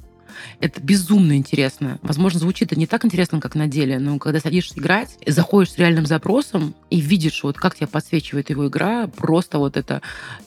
Это 0.60 0.82
безумно 0.82 1.36
интересно. 1.36 2.00
Возможно, 2.02 2.40
звучит 2.40 2.72
это 2.72 2.80
не 2.80 2.88
так 2.88 3.06
интересно, 3.06 3.40
как 3.40 3.56
на 3.56 3.68
деле, 3.68 4.00
но 4.00 4.18
когда 4.20 4.40
садишься 4.40 4.80
играть, 4.80 5.18
заходишь 5.26 5.74
с 5.74 5.78
реальным 5.78 6.06
запросом 6.06 6.74
и 6.90 7.00
видишь, 7.00 7.44
вот 7.44 7.58
как 7.58 7.76
тебя 7.76 7.88
подсвечивает 7.88 8.50
его 8.50 8.68
игра, 8.68 9.08
просто 9.08 9.58
вот 9.58 9.78
это 9.78 10.02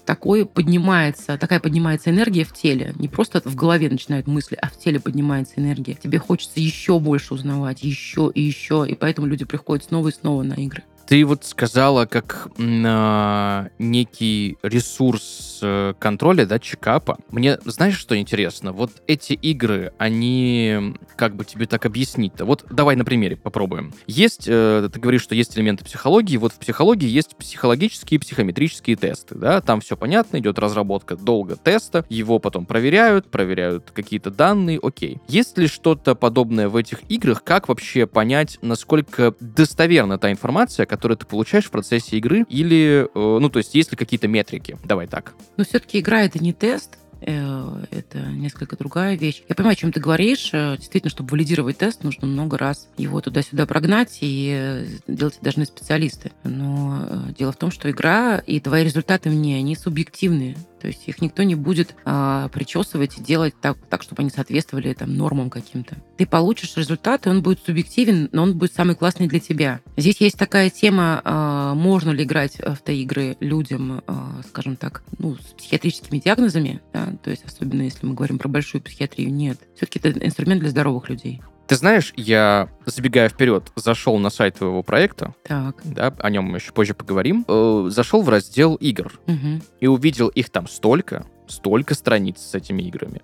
такое 0.04 0.44
поднимается, 0.44 1.38
такая 1.38 1.60
поднимается 1.60 2.10
энергия 2.10 2.44
в 2.44 2.52
теле. 2.52 2.94
Не 2.96 3.08
просто 3.08 3.40
в 3.44 3.54
голове 3.54 3.88
начинают 3.88 4.26
мысли, 4.26 4.58
а 4.60 4.68
в 4.68 4.78
теле 4.78 5.00
поднимается 5.00 5.54
энергия. 5.56 5.94
Тебе 5.94 6.18
хочется 6.18 6.60
еще 6.60 6.98
больше 6.98 7.34
узнавать, 7.34 7.82
еще 7.82 8.30
и 8.34 8.40
еще, 8.40 8.86
и 8.88 8.94
поэтому 8.94 9.26
люди 9.26 9.44
приходят 9.44 9.84
снова 9.84 10.08
и 10.08 10.12
снова 10.12 10.42
на 10.42 10.54
игры. 10.54 10.84
Ты 11.06 11.24
вот 11.26 11.44
сказала, 11.44 12.06
как 12.06 12.48
э, 12.58 13.68
некий 13.78 14.56
ресурс 14.62 15.58
э, 15.62 15.92
контроля, 15.98 16.46
да, 16.46 16.58
чекапа. 16.58 17.18
Мне, 17.30 17.58
знаешь, 17.66 17.98
что 17.98 18.16
интересно? 18.16 18.72
Вот 18.72 18.90
эти 19.06 19.34
игры, 19.34 19.92
они, 19.98 20.94
как 21.16 21.36
бы 21.36 21.44
тебе 21.44 21.66
так 21.66 21.84
объяснить-то? 21.84 22.46
Вот 22.46 22.64
давай 22.70 22.96
на 22.96 23.04
примере 23.04 23.36
попробуем. 23.36 23.92
Есть, 24.06 24.44
э, 24.46 24.88
ты 24.90 24.98
говоришь, 24.98 25.22
что 25.22 25.34
есть 25.34 25.58
элементы 25.58 25.84
психологии. 25.84 26.38
Вот 26.38 26.52
в 26.52 26.58
психологии 26.58 27.08
есть 27.08 27.36
психологические 27.36 28.16
и 28.16 28.20
психометрические 28.20 28.96
тесты, 28.96 29.34
да? 29.34 29.60
Там 29.60 29.82
все 29.82 29.98
понятно, 29.98 30.38
идет 30.38 30.58
разработка 30.58 31.16
долго 31.16 31.56
теста, 31.56 32.06
его 32.08 32.38
потом 32.38 32.64
проверяют, 32.64 33.30
проверяют 33.30 33.90
какие-то 33.90 34.30
данные, 34.30 34.80
окей. 34.82 35.20
Есть 35.28 35.58
ли 35.58 35.66
что-то 35.66 36.14
подобное 36.14 36.68
в 36.70 36.76
этих 36.76 37.00
играх? 37.10 37.44
Как 37.44 37.68
вообще 37.68 38.06
понять, 38.06 38.58
насколько 38.62 39.34
достоверна 39.40 40.18
та 40.18 40.30
информация, 40.30 40.86
которые 40.94 41.18
ты 41.18 41.26
получаешь 41.26 41.64
в 41.64 41.70
процессе 41.70 42.16
игры, 42.18 42.46
или, 42.48 43.08
э, 43.12 43.38
ну, 43.40 43.48
то 43.48 43.58
есть, 43.58 43.74
есть 43.74 43.90
ли 43.90 43.96
какие-то 43.96 44.28
метрики? 44.28 44.78
Давай 44.84 45.08
так. 45.08 45.34
Но 45.56 45.64
все-таки 45.64 45.98
игра— 45.98 46.22
это 46.22 46.38
не 46.38 46.52
тест, 46.52 46.98
э, 47.20 47.84
это 47.90 48.18
несколько 48.18 48.76
другая 48.76 49.16
вещь. 49.16 49.42
Я 49.48 49.56
понимаю, 49.56 49.72
о 49.72 49.76
чем 49.76 49.90
ты 49.90 49.98
говоришь. 49.98 50.50
Э, 50.52 50.76
действительно, 50.76 51.10
чтобы 51.10 51.30
валидировать 51.30 51.78
тест, 51.78 52.04
нужно 52.04 52.28
много 52.28 52.56
раз 52.58 52.88
его 52.96 53.20
туда-сюда 53.20 53.66
прогнать, 53.66 54.18
и 54.20 54.86
делать 55.08 55.38
должны 55.42 55.64
специалисты. 55.64 56.30
Но 56.44 57.24
дело 57.36 57.50
в 57.50 57.56
том, 57.56 57.72
что 57.72 57.90
игра 57.90 58.38
и 58.38 58.60
твои 58.60 58.84
результаты 58.84 59.30
в 59.30 59.34
ней, 59.34 59.58
они 59.58 59.74
субъективные. 59.74 60.56
То 60.84 60.88
есть 60.88 61.08
их 61.08 61.22
никто 61.22 61.44
не 61.44 61.54
будет 61.54 61.96
а, 62.04 62.48
причесывать 62.50 63.16
и 63.16 63.22
делать 63.22 63.54
так, 63.58 63.78
так, 63.88 64.02
чтобы 64.02 64.20
они 64.20 64.28
соответствовали 64.28 64.92
там, 64.92 65.16
нормам 65.16 65.48
каким-то. 65.48 65.96
Ты 66.18 66.26
получишь 66.26 66.76
результат, 66.76 67.26
и 67.26 67.30
он 67.30 67.40
будет 67.40 67.60
субъективен, 67.64 68.28
но 68.32 68.42
он 68.42 68.52
будет 68.58 68.74
самый 68.74 68.94
классный 68.94 69.26
для 69.26 69.40
тебя. 69.40 69.80
Здесь 69.96 70.20
есть 70.20 70.36
такая 70.36 70.68
тема, 70.68 71.22
а, 71.24 71.72
можно 71.74 72.10
ли 72.10 72.24
играть 72.24 72.58
в 72.58 72.76
те 72.84 72.96
игры 72.96 73.38
людям, 73.40 74.02
а, 74.06 74.42
скажем 74.46 74.76
так, 74.76 75.02
ну, 75.16 75.36
с 75.36 75.54
психиатрическими 75.54 76.18
диагнозами, 76.18 76.82
да? 76.92 77.14
то 77.22 77.30
есть 77.30 77.46
особенно 77.46 77.80
если 77.80 78.04
мы 78.04 78.12
говорим 78.12 78.38
про 78.38 78.48
большую 78.48 78.82
психиатрию, 78.82 79.32
нет. 79.32 79.58
Все-таки 79.76 80.00
это 80.00 80.10
инструмент 80.22 80.60
для 80.60 80.68
здоровых 80.68 81.08
людей. 81.08 81.40
Ты 81.66 81.76
знаешь, 81.76 82.12
я, 82.16 82.68
забегая 82.84 83.28
вперед, 83.28 83.72
зашел 83.76 84.18
на 84.18 84.30
сайт 84.30 84.56
твоего 84.56 84.82
проекта. 84.82 85.34
Так. 85.44 85.76
Да, 85.84 86.14
о 86.18 86.30
нем 86.30 86.44
мы 86.44 86.58
еще 86.58 86.72
позже 86.72 86.94
поговорим. 86.94 87.44
Э, 87.48 87.86
зашел 87.88 88.22
в 88.22 88.28
раздел 88.28 88.74
игр 88.74 89.12
угу. 89.26 89.62
и 89.80 89.86
увидел 89.86 90.28
их 90.28 90.50
там 90.50 90.68
столько, 90.68 91.26
столько 91.46 91.94
страниц 91.94 92.38
с 92.38 92.54
этими 92.54 92.82
играми, 92.82 93.22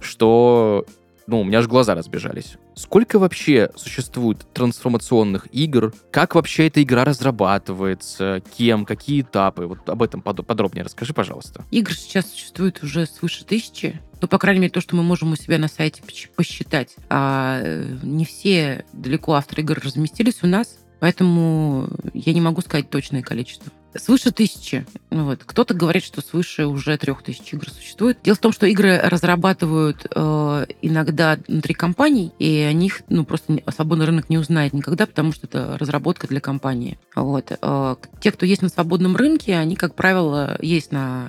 что 0.00 0.84
ну, 1.26 1.40
у 1.40 1.44
меня 1.44 1.58
аж 1.58 1.66
глаза 1.66 1.94
разбежались. 1.94 2.56
Сколько 2.74 3.18
вообще 3.18 3.70
существует 3.74 4.46
трансформационных 4.52 5.48
игр? 5.52 5.92
Как 6.12 6.34
вообще 6.34 6.68
эта 6.68 6.82
игра 6.82 7.04
разрабатывается? 7.04 8.42
Кем? 8.56 8.84
Какие 8.84 9.22
этапы? 9.22 9.66
Вот 9.66 9.88
об 9.88 10.02
этом 10.02 10.22
подробнее 10.22 10.84
расскажи, 10.84 11.12
пожалуйста. 11.12 11.64
Игр 11.70 11.92
сейчас 11.94 12.30
существует 12.30 12.82
уже 12.82 13.06
свыше 13.06 13.44
тысячи. 13.44 14.00
Ну, 14.20 14.28
по 14.28 14.38
крайней 14.38 14.60
мере, 14.60 14.72
то, 14.72 14.80
что 14.80 14.96
мы 14.96 15.02
можем 15.02 15.32
у 15.32 15.36
себя 15.36 15.58
на 15.58 15.68
сайте 15.68 16.02
посчитать. 16.34 16.94
А 17.08 17.60
э, 17.62 17.96
не 18.02 18.24
все 18.24 18.84
далеко 18.92 19.34
авторы 19.34 19.62
игр 19.62 19.80
разместились 19.82 20.42
у 20.42 20.46
нас, 20.46 20.78
поэтому 21.00 21.88
я 22.14 22.32
не 22.32 22.40
могу 22.40 22.60
сказать 22.60 22.88
точное 22.88 23.22
количество. 23.22 23.72
Свыше 23.98 24.30
тысячи. 24.30 24.86
Ну 25.10 25.24
вот. 25.24 25.42
Кто-то 25.44 25.74
говорит, 25.74 26.04
что 26.04 26.20
свыше 26.20 26.66
уже 26.66 26.96
трех 26.98 27.22
тысяч 27.22 27.52
игр 27.52 27.68
существует. 27.70 28.18
Дело 28.22 28.36
в 28.36 28.40
том, 28.40 28.52
что 28.52 28.66
игры 28.66 28.98
разрабатывают 28.98 30.06
э, 30.14 30.66
иногда 30.82 31.38
внутри 31.46 31.74
компаний, 31.74 32.32
и 32.38 32.60
о 32.60 32.72
них 32.72 33.02
ну, 33.08 33.24
просто 33.24 33.60
свободный 33.74 34.06
рынок 34.06 34.28
не 34.28 34.38
узнает 34.38 34.72
никогда, 34.72 35.06
потому 35.06 35.32
что 35.32 35.46
это 35.46 35.76
разработка 35.78 36.26
для 36.26 36.40
компании. 36.40 36.98
Вот. 37.14 37.52
Э, 37.60 37.96
те, 38.20 38.32
кто 38.32 38.46
есть 38.46 38.62
на 38.62 38.68
свободном 38.68 39.16
рынке, 39.16 39.56
они, 39.56 39.76
как 39.76 39.94
правило, 39.94 40.56
есть 40.60 40.92
на 40.92 41.28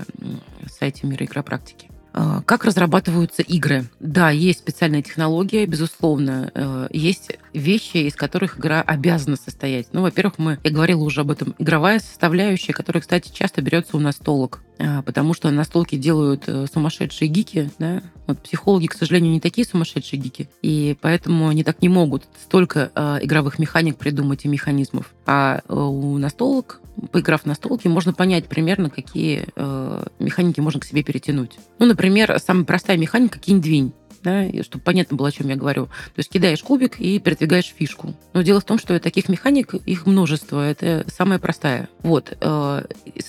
сайте 0.80 1.08
Мира 1.08 1.26
игропрактики. 1.26 1.90
А, 2.20 2.42
как 2.42 2.66
разрабатываются 2.66 3.44
игры? 3.44 3.86
Да, 4.00 4.32
есть 4.32 4.60
специальная 4.60 5.04
технология, 5.04 5.68
безусловно. 5.68 6.52
Э, 6.56 6.88
есть 6.90 7.38
вещи, 7.54 7.98
из 7.98 8.16
которых 8.16 8.58
игра 8.58 8.82
обязана 8.82 9.36
состоять. 9.36 9.90
Ну, 9.92 10.02
во-первых, 10.02 10.40
мы, 10.40 10.58
я 10.64 10.72
говорила 10.72 11.04
уже 11.04 11.22
об 11.22 11.30
этом, 11.30 11.54
игровая 11.60 12.00
составляющая, 12.00 12.74
которая, 12.74 13.02
кстати, 13.02 13.32
часто 13.32 13.62
берется 13.62 13.98
у 13.98 14.00
настолок, 14.00 14.64
потому 15.06 15.34
что 15.34 15.50
настолки 15.52 15.96
делают 15.96 16.44
э, 16.48 16.66
сумасшедшие 16.72 17.30
гики, 17.30 17.70
да. 17.80 18.02
Вот 18.28 18.40
психологи, 18.40 18.88
к 18.88 18.94
сожалению, 18.94 19.32
не 19.32 19.40
такие 19.40 19.66
сумасшедшие 19.66 20.20
гики, 20.20 20.50
и 20.62 20.98
поэтому 21.02 21.48
они 21.48 21.64
так 21.64 21.82
не 21.82 21.90
могут 21.90 22.26
столько 22.42 22.92
э, 22.94 23.20
игровых 23.22 23.60
механик 23.60 23.98
придумать 23.98 24.46
и 24.46 24.48
механизмов. 24.48 25.14
А 25.26 25.62
у 25.68 26.18
настолок 26.18 26.82
поиграв 27.12 27.46
на 27.46 27.54
столке, 27.54 27.90
можно 27.90 28.14
понять 28.14 28.48
примерно, 28.48 28.90
какие 28.90 29.46
э, 29.56 30.04
механики 30.20 30.60
можно 30.60 30.80
к 30.80 30.86
себе 30.86 31.04
перетянуть. 31.04 31.58
Ну, 31.80 31.86
например, 31.86 32.38
самая 32.40 32.66
простая 32.66 32.98
механика 32.98 33.40
кинь-двинь 33.40 33.94
да, 34.28 34.64
чтобы 34.64 34.84
понятно 34.84 35.16
было, 35.16 35.30
о 35.30 35.32
чем 35.32 35.48
я 35.48 35.56
говорю. 35.56 35.86
То 35.86 36.18
есть 36.18 36.30
кидаешь 36.30 36.62
кубик 36.62 37.00
и 37.00 37.18
передвигаешь 37.18 37.74
фишку. 37.78 38.14
Но 38.34 38.42
дело 38.42 38.60
в 38.60 38.66
том, 38.66 38.78
что 38.78 39.00
таких 39.00 39.30
механик, 39.30 39.74
их 39.74 40.06
множество. 40.06 40.68
Это 40.68 41.06
самая 41.08 41.40
простая. 41.40 41.88
Вот. 42.04 42.36
Э, 42.42 42.84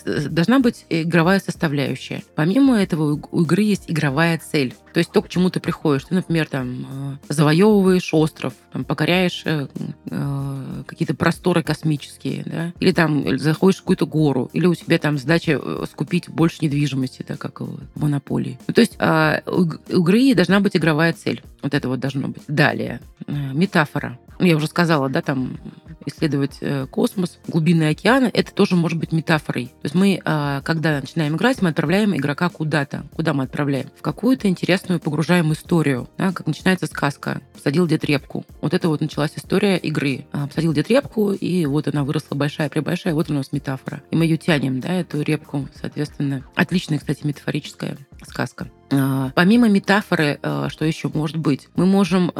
должна 0.06 0.58
быть 0.58 0.86
игровая 0.88 1.38
составляющая. 1.38 2.24
Помимо 2.34 2.80
этого 2.80 3.20
у 3.30 3.42
игры 3.42 3.62
есть 3.62 3.84
игровая 3.86 4.38
цель. 4.38 4.74
То 4.92 4.98
есть 4.98 5.12
то, 5.12 5.22
к 5.22 5.28
чему 5.28 5.50
ты 5.50 5.60
приходишь. 5.60 6.04
Ты, 6.04 6.14
например, 6.14 6.46
там 6.48 7.18
э, 7.28 7.32
завоевываешь 7.32 8.12
остров, 8.12 8.54
там, 8.72 8.84
покоряешь 8.84 9.42
э, 9.44 9.68
э, 10.06 10.82
какие-то 10.86 11.14
просторы 11.14 11.62
космические, 11.62 12.42
да, 12.44 12.72
или 12.80 12.92
там 12.92 13.38
заходишь 13.38 13.78
в 13.78 13.82
какую-то 13.82 14.06
гору, 14.06 14.50
или 14.52 14.66
у 14.66 14.74
тебя 14.74 14.98
там 14.98 15.18
задача 15.18 15.60
э, 15.62 15.84
скупить 15.90 16.28
больше 16.28 16.58
недвижимости, 16.62 17.24
да, 17.26 17.36
как 17.36 17.60
в 17.60 17.78
монополии. 17.94 18.58
Ну, 18.66 18.74
то 18.74 18.80
есть 18.80 18.96
э, 18.98 19.40
у 19.46 19.64
игры 19.88 20.34
должна 20.34 20.60
быть 20.60 20.76
игровая 20.76 21.12
цель. 21.12 21.42
Вот 21.62 21.74
это 21.74 21.88
вот 21.88 22.00
должно 22.00 22.28
быть. 22.28 22.42
Далее. 22.46 23.00
Метафора. 23.26 24.18
Я 24.38 24.56
уже 24.56 24.66
сказала, 24.66 25.08
да, 25.08 25.20
там 25.20 25.58
исследовать 26.06 26.58
э, 26.60 26.86
космос, 26.86 27.38
глубины 27.46 27.88
океана, 27.90 28.30
это 28.32 28.52
тоже 28.52 28.76
может 28.76 28.98
быть 28.98 29.12
метафорой. 29.12 29.66
То 29.66 29.84
есть 29.84 29.94
мы, 29.94 30.20
а, 30.24 30.62
когда 30.62 31.00
начинаем 31.00 31.36
играть, 31.36 31.60
мы 31.62 31.70
отправляем 31.70 32.16
игрока 32.16 32.48
куда-то. 32.48 33.04
Куда 33.14 33.34
мы 33.34 33.44
отправляем? 33.44 33.88
В 33.96 34.02
какую-то 34.02 34.48
интересную 34.48 35.00
погружаем 35.00 35.52
историю. 35.52 36.08
Да, 36.16 36.32
как 36.32 36.46
начинается 36.46 36.86
сказка. 36.86 37.42
Посадил 37.52 37.86
дед 37.86 38.04
репку. 38.04 38.44
Вот 38.60 38.74
это 38.74 38.88
вот 38.88 39.00
началась 39.00 39.32
история 39.36 39.76
игры. 39.76 40.26
А, 40.32 40.46
посадил 40.46 40.72
дед 40.72 40.88
репку, 40.88 41.32
и 41.32 41.66
вот 41.66 41.88
она 41.88 42.04
выросла 42.04 42.34
большая-пребольшая, 42.34 43.14
вот 43.14 43.30
у 43.30 43.34
нас 43.34 43.52
метафора. 43.52 44.02
И 44.10 44.16
мы 44.16 44.24
ее 44.24 44.36
тянем, 44.36 44.80
да, 44.80 44.92
эту 44.92 45.20
репку, 45.20 45.68
соответственно. 45.80 46.44
Отличная, 46.54 46.98
кстати, 46.98 47.26
метафорическая 47.26 47.98
сказка. 48.26 48.70
А, 48.90 49.30
помимо 49.34 49.68
метафоры, 49.68 50.38
что 50.68 50.84
еще 50.84 51.10
может 51.12 51.36
быть? 51.36 51.68
Мы 51.76 51.86
можем 51.86 52.32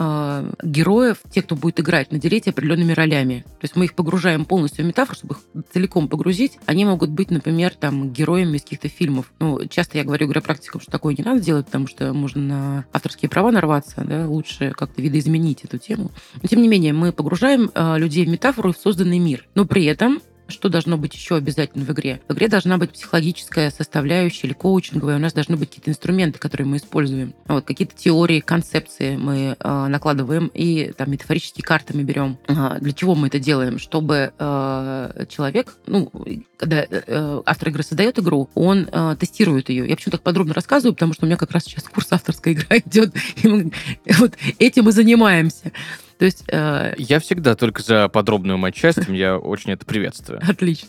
героев, 0.63 1.19
те, 1.31 1.43
кто 1.43 1.57
будет 1.57 1.81
играть, 1.81 2.11
наделить 2.13 2.49
определенными 2.49 2.93
ролями. 2.93 3.45
То 3.61 3.65
есть 3.65 3.77
мы 3.77 3.87
их 3.87 3.95
погружаем 3.95 4.45
полностью 4.45 4.85
в 4.85 4.89
метафору, 4.89 5.17
чтобы 5.17 5.35
их 5.35 5.65
целиком 5.73 6.09
погрузить. 6.09 6.59
Они 6.67 6.85
могут 6.85 7.11
быть, 7.11 7.31
например, 7.31 7.75
там, 7.75 8.11
героями 8.11 8.57
из 8.57 8.63
каких-то 8.63 8.89
фильмов. 8.89 9.33
Ну, 9.41 9.67
часто 9.69 9.99
я 9.99 10.05
говорю 10.05 10.27
игропрактикам, 10.27 10.81
что 10.81 10.91
такое 10.91 11.15
не 11.17 11.25
надо 11.25 11.41
делать, 11.41 11.67
потому 11.67 11.87
что 11.87 12.13
можно 12.13 12.41
на 12.41 12.85
авторские 12.93 13.29
права 13.29 13.51
нарваться, 13.51 14.03
да, 14.05 14.27
лучше 14.27 14.73
как-то 14.73 15.03
видоизменить 15.03 15.65
эту 15.65 15.79
тему. 15.79 16.11
Но, 16.43 16.49
тем 16.49 16.63
не 16.63 16.69
менее, 16.69 16.93
мы 16.93 17.13
погружаем 17.13 17.71
людей 17.99 18.25
в 18.25 18.29
метафору 18.29 18.71
и 18.71 18.73
в 18.73 18.79
созданный 18.79 19.19
мир. 19.19 19.47
Но 19.55 19.65
при 19.65 19.85
этом 19.85 20.21
что 20.49 20.69
должно 20.69 20.97
быть 20.97 21.15
еще 21.15 21.37
обязательно 21.37 21.85
в 21.85 21.91
игре? 21.91 22.21
В 22.29 22.35
игре 22.35 22.49
должна 22.49 22.79
быть 22.79 22.91
психологическая 22.91 23.71
составляющая 23.71 24.47
или 24.47 24.55
коучинговая. 24.55 25.17
У 25.17 25.21
нас 25.21 25.33
должны 25.33 25.57
быть 25.57 25.69
какие-то 25.69 25.91
инструменты, 25.91 26.39
которые 26.39 26.67
мы 26.67 26.79
используем. 26.79 27.35
Вот 27.47 27.65
какие-то 27.65 27.95
теории, 27.95 28.41
концепции 28.41 29.17
мы 29.17 29.57
э, 29.59 29.87
накладываем 29.87 30.51
и 30.55 30.93
там 30.97 31.11
метафорические 31.11 31.65
карты 31.65 31.95
мы 31.97 32.03
берем. 32.03 32.39
Э, 32.49 32.79
для 32.81 32.93
чего 32.93 33.15
мы 33.15 33.29
это 33.29 33.39
делаем? 33.39 33.79
Чтобы 33.79 34.33
э, 34.39 35.25
человек, 35.29 35.77
ну, 35.87 36.11
когда 36.57 36.85
э, 36.89 37.43
автор 37.45 37.69
игры 37.69 37.83
создает 37.83 38.19
игру, 38.19 38.49
он 38.55 38.89
э, 38.91 39.17
тестирует 39.19 39.69
ее. 39.69 39.89
Я 39.89 39.97
почему 39.97 40.13
так 40.13 40.23
подробно 40.23 40.55
рассказываю, 40.55 40.95
потому 40.95 41.13
что 41.13 41.25
у 41.25 41.29
меня 41.29 41.37
как 41.37 41.51
раз 41.53 41.65
сейчас 41.65 41.85
курс 41.85 42.09
авторская 42.11 42.55
игра 42.55 42.79
идет, 42.79 43.15
и 43.43 43.49
мы 43.49 43.73
вот 44.19 44.33
этим 44.59 44.89
и 44.89 44.93
занимаемся. 44.93 45.73
То 46.19 46.25
есть... 46.25 46.45
Э... 46.49 46.95
Я 46.99 47.21
всегда 47.21 47.55
только 47.55 47.83
за 47.83 48.09
подробную 48.09 48.59
матчасть, 48.59 49.09
я 49.09 49.39
очень 49.39 49.73
это 49.73 49.87
приветствую. 49.87 50.41
Отлично. 50.49 50.89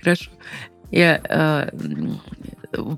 Хорошо. 0.00 0.30
Я 0.90 1.20
э, 1.24 1.70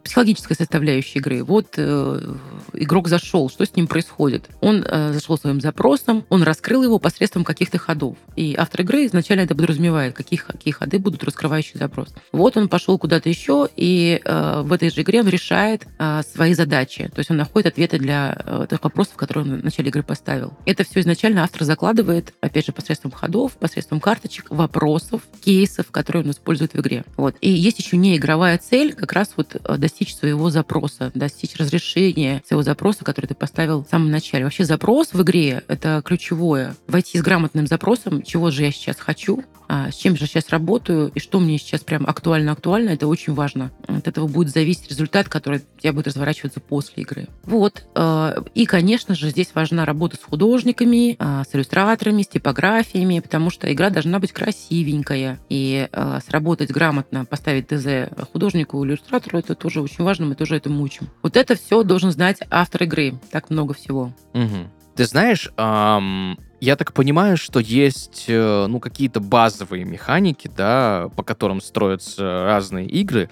психологическая 0.03 0.57
составляющая 0.57 1.19
игры. 1.19 1.43
Вот 1.43 1.75
э, 1.77 2.35
игрок 2.73 3.09
зашел, 3.09 3.49
что 3.51 3.65
с 3.65 3.75
ним 3.75 3.87
происходит? 3.87 4.49
Он 4.61 4.85
э, 4.85 5.13
зашел 5.13 5.39
своим 5.39 5.61
запросом, 5.61 6.25
он 6.29 6.43
раскрыл 6.43 6.83
его 6.83 6.99
посредством 6.99 7.45
каких-то 7.45 7.79
ходов. 7.79 8.17
И 8.37 8.55
автор 8.57 8.83
игры 8.83 9.07
изначально 9.07 9.43
это 9.43 9.55
подразумевает, 9.55 10.15
какие, 10.15 10.39
какие 10.39 10.73
ходы 10.73 10.99
будут 10.99 11.25
раскрывающий 11.25 11.79
запрос. 11.79 12.15
Вот 12.33 12.57
он 12.57 12.69
пошел 12.69 12.99
куда-то 12.99 13.29
еще, 13.29 13.69
и 13.77 14.21
э, 14.25 14.63
в 14.65 14.73
этой 14.73 14.91
же 14.91 15.03
игре 15.03 15.21
он 15.21 15.29
решает 15.29 15.87
э, 15.99 16.23
свои 16.23 16.55
задачи. 16.55 17.11
То 17.15 17.21
есть 17.21 17.31
он 17.31 17.37
находит 17.37 17.69
ответы 17.69 17.99
для 17.99 18.37
э, 18.45 18.67
тех 18.71 18.83
вопросов, 18.83 19.15
которые 19.17 19.45
он 19.45 19.61
в 19.61 19.65
начале 19.65 19.89
игры 19.89 20.03
поставил. 20.03 20.53
Это 20.67 20.85
все 20.85 21.01
изначально 21.01 21.43
автор 21.43 21.65
закладывает, 21.65 22.35
опять 22.41 22.67
же, 22.67 22.73
посредством 22.73 23.11
ходов, 23.11 23.53
посредством 23.53 24.01
карточек, 24.01 24.47
вопросов, 24.51 25.23
кейсов, 25.45 25.91
которые 25.91 26.25
он 26.25 26.31
использует 26.31 26.75
в 26.75 26.81
игре. 26.81 27.05
Вот. 27.17 27.37
И 27.41 27.51
есть 27.51 27.79
еще 27.79 27.97
не 27.97 28.17
игровая 28.17 28.59
цель, 28.59 28.95
как 28.95 29.13
раз 29.13 29.31
вот 29.37 29.57
достичь 29.79 30.15
своего 30.15 30.51
запроса, 30.51 31.11
достичь 31.15 31.57
разрешения 31.57 32.43
своего 32.47 32.63
запроса, 32.63 33.05
который 33.05 33.27
ты 33.27 33.35
поставил 33.35 33.85
в 33.85 33.89
самом 33.89 34.11
начале. 34.11 34.45
Вообще 34.45 34.65
запрос 34.65 35.13
в 35.13 35.23
игре— 35.23 35.63
это 35.69 36.03
ключевое. 36.05 36.77
Войти 36.87 37.19
с 37.19 37.23
грамотным 37.23 37.67
запросом, 37.67 38.23
чего 38.23 38.51
же 38.51 38.63
я 38.63 38.73
сейчас 38.73 38.97
хочу, 38.97 39.45
а, 39.69 39.91
с 39.91 39.97
чем 39.97 40.17
же 40.17 40.25
я 40.25 40.27
сейчас 40.27 40.51
работаю, 40.51 41.11
и 41.15 41.21
что 41.21 41.41
мне 41.41 41.59
сейчас 41.59 41.81
прям 41.81 42.07
актуально-актуально, 42.07 42.91
это 42.91 43.07
очень 43.07 43.33
важно. 43.35 43.71
От 43.87 44.07
этого 44.07 44.27
будет 44.27 44.53
зависеть 44.53 44.91
результат, 44.91 45.29
который 45.29 45.61
у 45.77 45.81
тебя 45.81 45.93
будет 45.93 46.09
разворачиваться 46.09 46.61
после 46.61 47.03
игры. 47.03 47.29
Вот. 47.45 47.85
Э, 47.95 48.43
и, 48.55 48.67
конечно 48.67 49.15
же, 49.15 49.31
здесь 49.31 49.51
важна 49.55 49.85
работа 49.85 50.17
с 50.17 50.23
художниками, 50.23 51.17
э, 51.19 51.43
с 51.49 51.55
иллюстраторами, 51.55 52.23
с 52.23 52.29
типографиями, 52.29 53.21
потому 53.21 53.51
что 53.51 53.73
игра 53.73 53.91
должна 53.91 54.19
быть 54.19 54.33
красивенькая. 54.33 55.41
И 55.49 55.89
сработать 56.27 56.71
грамотно, 56.71 57.25
поставить 57.25 57.69
ТЗ 57.69 58.11
художнику, 58.33 58.85
иллюстратору, 58.85 59.39
это 59.39 59.54
это 59.55 59.63
тоже 59.63 59.81
очень 59.81 60.05
важно, 60.05 60.27
мы 60.27 60.35
тоже 60.35 60.57
это 60.57 60.69
мучим. 60.69 61.09
Вот 61.23 61.37
это 61.37 61.55
все 61.55 61.83
должен 61.83 62.11
знать 62.11 62.39
автор 62.51 62.83
игры. 62.83 63.15
Так 63.31 63.51
много 63.51 63.73
всего. 63.75 64.13
Мгм. 64.35 64.71
Ты 64.95 65.05
знаешь, 65.07 65.51
ам, 65.57 66.39
я 66.61 66.77
так 66.77 66.93
понимаю, 66.93 67.37
что 67.37 67.59
есть 67.59 68.27
э, 68.29 68.67
ну, 68.69 68.79
какие-то 68.79 69.21
базовые 69.21 69.85
механики, 69.85 70.51
да, 70.55 71.09
по 71.17 71.23
которым 71.23 71.61
строятся 71.61 72.45
разные 72.45 72.87
игры, 72.87 73.29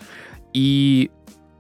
и 0.53 1.11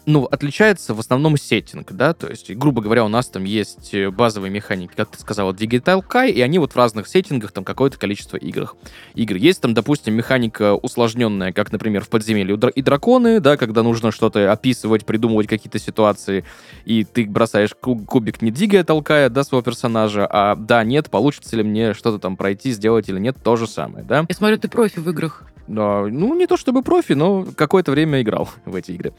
ну, 0.07 0.25
отличается 0.25 0.95
в 0.95 1.01
основном 1.01 1.37
сеттинг, 1.37 1.93
да, 1.93 2.13
то 2.15 2.29
есть, 2.29 2.51
грубо 2.55 2.83
говоря, 2.83 3.05
у 3.05 3.09
нас 3.09 3.27
там 3.29 3.45
есть 3.45 3.95
э, 3.95 4.11
базовые 4.11 4.51
механики, 4.51 4.93
как 4.97 5.11
ты 5.11 5.21
сказала, 5.21 5.53
Digital 5.53 6.05
Kai, 6.07 6.31
и 6.31 6.41
они 6.41 6.59
вот 6.59 6.73
в 6.73 6.77
разных 6.77 7.07
сеттингах, 7.07 7.53
там 7.53 7.65
какое-то 7.65 7.99
количество 7.99 8.37
игр. 8.37 8.75
игр. 9.15 9.37
Есть 9.37 9.61
там, 9.61 9.75
допустим, 9.75 10.15
механика 10.15 10.75
усложненная, 10.75 11.53
как, 11.53 11.73
например, 11.73 12.05
в 12.05 12.09
подземелье 12.09 12.59
и 12.75 12.83
драконы, 12.83 13.41
да, 13.41 13.57
когда 13.57 13.83
нужно 13.83 14.11
что-то 14.11 14.51
описывать, 14.51 15.07
придумывать 15.07 15.47
какие-то 15.47 15.79
ситуации, 15.79 16.45
и 16.85 17.05
ты 17.05 17.27
бросаешь 17.27 17.75
ку- 17.75 17.99
кубик 17.99 18.43
не 18.43 18.51
двигая, 18.51 18.85
толкая, 18.85 19.29
да, 19.29 19.45
своего 19.45 19.63
персонажа, 19.63 20.27
а 20.31 20.57
да, 20.57 20.85
нет, 20.85 21.11
получится 21.11 21.57
ли 21.57 21.63
мне 21.63 21.95
что-то 21.95 22.19
там 22.19 22.37
пройти, 22.37 22.73
сделать 22.73 23.09
или 23.09 23.19
нет, 23.19 23.37
то 23.43 23.57
же 23.57 23.67
самое, 23.67 24.05
да. 24.05 24.27
Я 24.29 24.35
смотрю, 24.35 24.59
ты 24.59 24.69
профи 24.69 24.99
в 24.99 25.09
играх. 25.09 25.45
Да, 25.67 26.07
ну, 26.07 26.35
не 26.35 26.47
то 26.47 26.57
чтобы 26.57 26.83
профи, 26.83 27.13
но 27.13 27.45
какое-то 27.45 27.93
время 27.93 28.21
играл 28.21 28.51
в 28.65 28.75
эти 28.75 28.93
игры. 28.93 29.13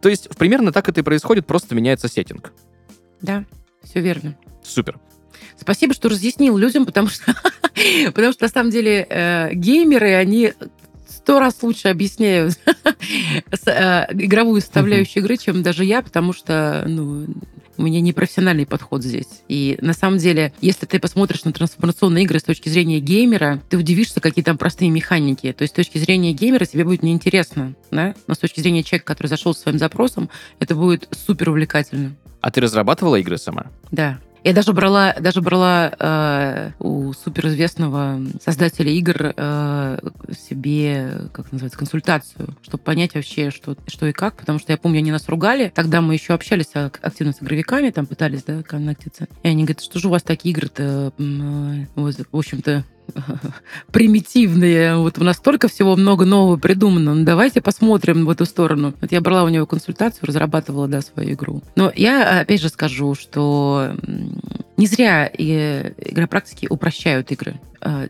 То 0.00 0.08
есть, 0.08 0.28
примерно 0.36 0.72
так 0.72 0.88
это 0.88 1.00
и 1.00 1.04
происходит, 1.04 1.46
просто 1.46 1.74
меняется 1.74 2.08
сеттинг. 2.08 2.52
Да, 3.20 3.44
все 3.82 4.00
верно. 4.00 4.36
Супер. 4.62 4.98
Спасибо, 5.56 5.94
что 5.94 6.08
разъяснил 6.08 6.56
людям, 6.56 6.86
потому 6.86 7.08
что, 7.08 7.34
потому 8.14 8.32
что 8.32 8.44
на 8.44 8.48
самом 8.48 8.70
деле 8.70 9.06
э, 9.08 9.52
геймеры, 9.52 10.14
они 10.14 10.54
сто 11.06 11.38
раз 11.38 11.62
лучше 11.62 11.88
объясняют 11.88 12.58
э, 13.66 14.06
игровую 14.12 14.60
составляющую 14.60 15.22
игры, 15.22 15.36
чем 15.36 15.62
даже 15.62 15.84
я, 15.84 16.02
потому 16.02 16.32
что 16.32 16.84
ну, 16.86 17.26
у 17.80 17.82
меня 17.82 18.02
не 18.02 18.12
профессиональный 18.12 18.66
подход 18.66 19.02
здесь. 19.02 19.42
И 19.48 19.78
на 19.80 19.94
самом 19.94 20.18
деле, 20.18 20.52
если 20.60 20.84
ты 20.84 21.00
посмотришь 21.00 21.44
на 21.44 21.52
трансформационные 21.52 22.24
игры 22.24 22.38
с 22.38 22.42
точки 22.42 22.68
зрения 22.68 23.00
геймера, 23.00 23.62
ты 23.70 23.78
удивишься, 23.78 24.20
какие 24.20 24.44
там 24.44 24.58
простые 24.58 24.90
механики. 24.90 25.50
То 25.52 25.62
есть 25.62 25.72
с 25.72 25.76
точки 25.76 25.96
зрения 25.96 26.32
геймера 26.32 26.66
тебе 26.66 26.84
будет 26.84 27.02
неинтересно, 27.02 27.74
да? 27.90 28.14
но 28.26 28.34
с 28.34 28.38
точки 28.38 28.60
зрения 28.60 28.82
человека, 28.82 29.06
который 29.06 29.28
зашел 29.28 29.54
со 29.54 29.62
своим 29.62 29.78
запросом, 29.78 30.28
это 30.58 30.74
будет 30.74 31.08
супер 31.26 31.48
увлекательно. 31.48 32.14
А 32.42 32.50
ты 32.50 32.60
разрабатывала 32.60 33.16
игры 33.16 33.38
сама? 33.38 33.66
Да. 33.90 34.18
Я 34.42 34.54
даже 34.54 34.72
брала, 34.72 35.14
даже 35.20 35.42
брала 35.42 35.92
э, 35.98 36.70
у 36.78 37.12
суперизвестного 37.12 38.20
создателя 38.42 38.90
игр 38.90 39.34
э, 39.36 39.98
себе, 40.48 41.28
как 41.32 41.52
называется, 41.52 41.78
консультацию, 41.78 42.56
чтобы 42.62 42.82
понять 42.82 43.14
вообще, 43.14 43.50
что, 43.50 43.76
что 43.86 44.06
и 44.06 44.12
как, 44.12 44.36
потому 44.36 44.58
что 44.58 44.72
я 44.72 44.78
помню, 44.78 44.98
они 44.98 45.12
нас 45.12 45.28
ругали. 45.28 45.70
Тогда 45.74 46.00
мы 46.00 46.14
еще 46.14 46.32
общались 46.32 46.70
ак- 46.74 47.00
активно 47.02 47.32
с 47.32 47.42
игровиками, 47.42 47.90
там 47.90 48.06
пытались, 48.06 48.42
да, 48.44 48.62
коннектиться. 48.62 49.28
И 49.42 49.48
они 49.48 49.64
говорят, 49.64 49.82
что 49.82 49.98
же 49.98 50.08
у 50.08 50.10
вас 50.10 50.22
такие 50.22 50.52
игры-то, 50.52 51.12
э, 51.18 51.86
вот, 51.94 52.14
в 52.32 52.36
общем-то, 52.36 52.84
примитивные. 53.92 54.96
Вот 54.96 55.18
у 55.18 55.24
нас 55.24 55.36
столько 55.36 55.68
всего 55.68 55.96
много 55.96 56.24
нового 56.24 56.56
придумано. 56.56 57.14
Ну, 57.14 57.24
давайте 57.24 57.60
посмотрим 57.60 58.26
в 58.26 58.30
эту 58.30 58.44
сторону. 58.44 58.94
Вот 59.00 59.12
я 59.12 59.20
брала 59.20 59.44
у 59.44 59.48
него 59.48 59.66
консультацию, 59.66 60.26
разрабатывала, 60.26 60.88
да, 60.88 61.00
свою 61.00 61.32
игру. 61.32 61.62
Но 61.76 61.92
я, 61.94 62.40
опять 62.40 62.60
же, 62.60 62.68
скажу, 62.68 63.14
что 63.14 63.94
не 64.76 64.86
зря 64.86 65.26
игропрактики 65.26 66.66
упрощают 66.68 67.30
игры. 67.32 67.60
Э, 67.80 68.08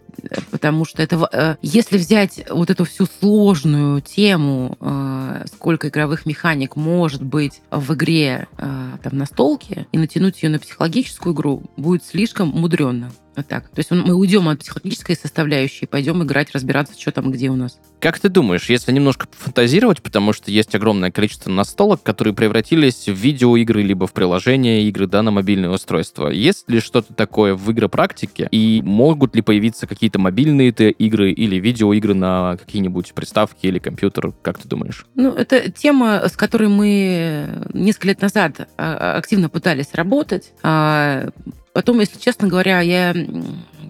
Потому 0.50 0.84
что 0.84 1.02
это, 1.02 1.28
э, 1.32 1.56
если 1.62 1.96
взять 1.96 2.44
вот 2.50 2.70
эту 2.70 2.84
всю 2.84 3.06
сложную 3.06 4.00
тему, 4.00 4.76
э, 4.80 5.44
сколько 5.54 5.88
игровых 5.88 6.26
механик 6.26 6.76
может 6.76 7.22
быть 7.22 7.60
в 7.70 7.94
игре 7.94 8.48
там, 8.56 9.16
на 9.16 9.26
столке, 9.26 9.86
и 9.92 9.98
натянуть 9.98 10.42
ее 10.42 10.50
на 10.50 10.58
психологическую 10.58 11.34
игру, 11.34 11.62
будет 11.76 12.04
слишком 12.04 12.48
мудренно. 12.48 13.10
Вот 13.36 13.46
так. 13.46 13.68
То 13.68 13.78
есть 13.78 13.90
мы 13.90 14.12
уйдем 14.12 14.48
от 14.48 14.58
психологической 14.58 15.14
составляющей, 15.14 15.86
пойдем 15.86 16.22
играть, 16.22 16.50
разбираться, 16.52 17.00
что 17.00 17.12
там, 17.12 17.30
где 17.30 17.48
у 17.48 17.56
нас. 17.56 17.78
Как 18.00 18.18
ты 18.18 18.28
думаешь, 18.28 18.68
если 18.68 18.90
немножко 18.92 19.28
фантазировать, 19.30 20.02
потому 20.02 20.32
что 20.32 20.50
есть 20.50 20.74
огромное 20.74 21.10
количество 21.12 21.48
настолок, 21.48 22.02
которые 22.02 22.34
превратились 22.34 23.06
в 23.06 23.14
видеоигры 23.14 23.82
либо 23.82 24.06
в 24.06 24.12
приложения 24.12 24.82
игры, 24.88 25.06
да, 25.06 25.22
на 25.22 25.30
мобильное 25.30 25.70
устройство. 25.70 26.28
Есть 26.28 26.68
ли 26.68 26.80
что-то 26.80 27.14
такое 27.14 27.54
в 27.54 27.70
игропрактике? 27.70 28.48
И 28.50 28.82
могут 28.84 29.36
ли 29.36 29.42
появиться 29.42 29.59
какие-то 29.86 30.18
мобильные 30.18 30.70
игры 30.70 31.32
или 31.32 31.56
видеоигры 31.56 32.14
на 32.14 32.56
какие-нибудь 32.56 33.12
приставки 33.14 33.66
или 33.66 33.78
компьютер? 33.78 34.32
Как 34.42 34.58
ты 34.58 34.68
думаешь? 34.68 35.06
Ну, 35.14 35.32
это 35.32 35.70
тема, 35.70 36.22
с 36.28 36.36
которой 36.36 36.68
мы 36.68 37.66
несколько 37.72 38.08
лет 38.08 38.22
назад 38.22 38.68
а, 38.76 39.16
активно 39.16 39.48
пытались 39.48 39.94
работать. 39.94 40.52
А 40.62 41.28
Потом, 41.72 42.00
если 42.00 42.18
честно 42.18 42.48
говоря, 42.48 42.80
я 42.80 43.14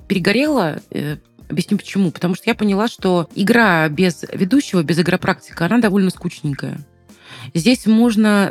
перегорела. 0.06 0.80
э, 0.90 1.16
Объясню 1.48 1.78
почему. 1.78 2.10
Потому 2.12 2.34
что 2.36 2.44
я 2.48 2.54
поняла, 2.54 2.86
что 2.86 3.28
игра 3.34 3.88
без 3.88 4.24
ведущего, 4.32 4.82
без 4.82 5.00
игропрактика, 5.00 5.66
она 5.66 5.78
довольно 5.78 6.10
скучненькая. 6.10 6.78
Здесь 7.54 7.86
можно 7.86 8.48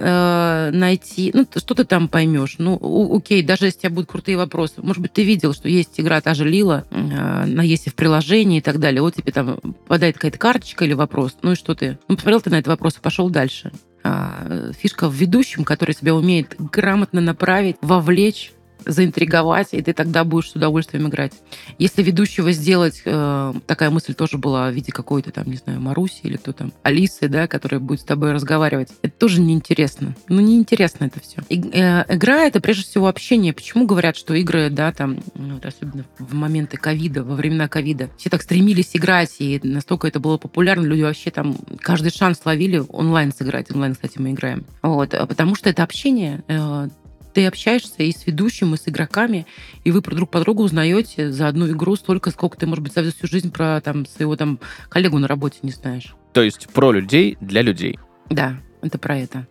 э, 0.72 0.76
найти, 0.76 1.32
ну, 1.34 1.48
что 1.56 1.76
ты 1.76 1.84
там 1.86 2.08
поймешь. 2.08 2.56
Ну, 2.58 2.78
у- 2.80 3.18
окей, 3.18 3.42
даже 3.44 3.66
если 3.66 3.78
у 3.78 3.82
тебя 3.82 3.90
будут 3.92 4.10
крутые 4.10 4.38
вопросы. 4.38 4.76
Может 4.78 5.02
быть, 5.02 5.14
ты 5.14 5.24
видел, 5.24 5.54
что 5.54 5.70
есть 5.70 6.00
игра 6.00 6.22
та 6.22 6.34
же 6.34 6.46
Лила, 6.48 6.86
э, 6.92 7.46
на 7.46 7.62
есть 7.62 7.88
и 7.88 7.90
в 7.90 7.96
приложении 7.96 8.60
и 8.60 8.62
так 8.62 8.80
далее. 8.80 9.02
Вот 9.02 9.16
тебе 9.16 9.32
там 9.32 9.58
попадает 9.58 10.16
какая-то 10.16 10.38
карточка 10.38 10.86
или 10.86 10.94
вопрос. 10.94 11.38
Ну 11.42 11.54
и 11.54 11.56
что 11.56 11.76
ты? 11.76 11.98
Ну, 12.08 12.16
посмотрел 12.16 12.42
ты 12.42 12.50
на 12.50 12.56
этот 12.56 12.68
вопрос 12.68 12.98
и 12.98 13.02
пошел 13.02 13.30
дальше. 13.30 13.72
А, 14.04 14.72
фишка 14.78 15.10
в 15.10 15.14
ведущем, 15.14 15.64
который 15.66 15.94
тебя 15.94 16.16
умеет 16.16 16.56
грамотно 16.58 17.20
направить, 17.22 17.76
вовлечь, 17.82 18.54
заинтриговать, 18.86 19.70
и 19.72 19.82
ты 19.82 19.94
тогда 19.94 20.24
будешь 20.24 20.52
с 20.52 20.56
удовольствием 20.56 21.08
играть. 21.08 21.34
Если 21.78 22.04
ведущего 22.04 22.52
сделать, 22.52 23.02
э, 23.06 23.54
такая 23.66 23.90
мысль 23.90 24.14
тоже 24.14 24.38
была 24.38 24.70
в 24.70 24.74
виде 24.74 24.92
какой-то 24.92 25.32
там, 25.32 25.48
не 25.48 25.58
знаю, 25.58 25.80
Маруси 25.80 26.22
или 26.24 26.38
кто 26.38 26.54
там, 26.54 26.74
Алисы, 26.84 27.28
да, 27.28 27.48
которая 27.48 27.80
будет 27.80 28.02
с 28.02 28.04
тобой 28.04 28.32
разговаривать, 28.32 28.90
это 29.02 29.14
тоже 29.18 29.42
неинтересно. 29.42 30.16
Ну, 30.28 30.42
неинтересно 30.42 31.06
это 31.06 31.20
все. 31.20 31.42
игра— 31.50 32.44
это 32.46 32.60
прежде 32.60 32.84
всего 32.84 33.08
общение. 33.08 33.54
Почему 33.54 33.86
говорят, 33.86 34.16
что 34.16 34.34
игры, 34.34 34.70
да, 34.70 34.92
там, 34.92 35.20
ну, 35.36 35.56
вот 35.56 35.66
особенно 35.66 36.06
в 36.18 36.34
моменты 36.34 36.78
ковида, 36.78 37.24
во 37.24 37.36
времена 37.36 37.68
ковида, 37.68 38.10
все 38.18 38.30
так 38.30 38.42
стремились 38.42 38.92
играть, 38.94 39.36
и 39.40 39.60
настолько 39.64 40.08
это 40.08 40.20
было 40.20 40.38
популярно, 40.38 40.86
люди 40.86 41.02
вообще 41.02 41.32
там 41.32 41.58
каждый 41.80 42.12
шанс 42.12 42.42
ловили 42.46 42.84
онлайн 42.90 43.32
сыграть. 43.32 43.72
Онлайн, 43.72 43.94
кстати, 43.94 44.20
мы 44.20 44.32
играем. 44.32 44.66
Вот, 44.82 45.12
потому 45.12 45.56
что 45.56 45.70
это 45.70 45.84
общение, 45.84 46.44
э, 46.48 46.90
ты 47.34 47.46
общаешься 47.46 48.04
и 48.04 48.12
с 48.12 48.26
ведущим, 48.26 48.74
и 48.74 48.78
с 48.78 48.88
игроками, 48.88 49.46
и 49.84 49.92
вы 49.92 50.02
про 50.02 50.16
друг 50.16 50.30
по 50.30 50.40
другу 50.40 50.64
узнаете 50.64 51.32
за 51.32 51.48
одну 51.48 51.68
игру 51.70 51.96
столько, 51.96 52.32
сколько 52.32 52.58
ты, 52.58 52.66
может 52.68 52.84
быть, 52.84 52.94
за 52.94 53.12
всю 53.12 53.28
жизнь 53.28 53.52
про 53.52 53.82
там, 53.82 54.06
своего 54.06 54.36
там 54.36 54.60
коллегу 54.90 55.20
на 55.20 55.28
работе 55.28 55.60
не 55.62 55.72
знаешь. 55.72 56.16
То 56.34 56.42
есть 56.42 56.70
про 56.70 56.92
людей 56.92 57.38
для 57.42 57.62
людей. 57.62 58.00
Да, 58.30 58.62
это 58.82 58.98
про 58.98 59.18
это. 59.18 59.48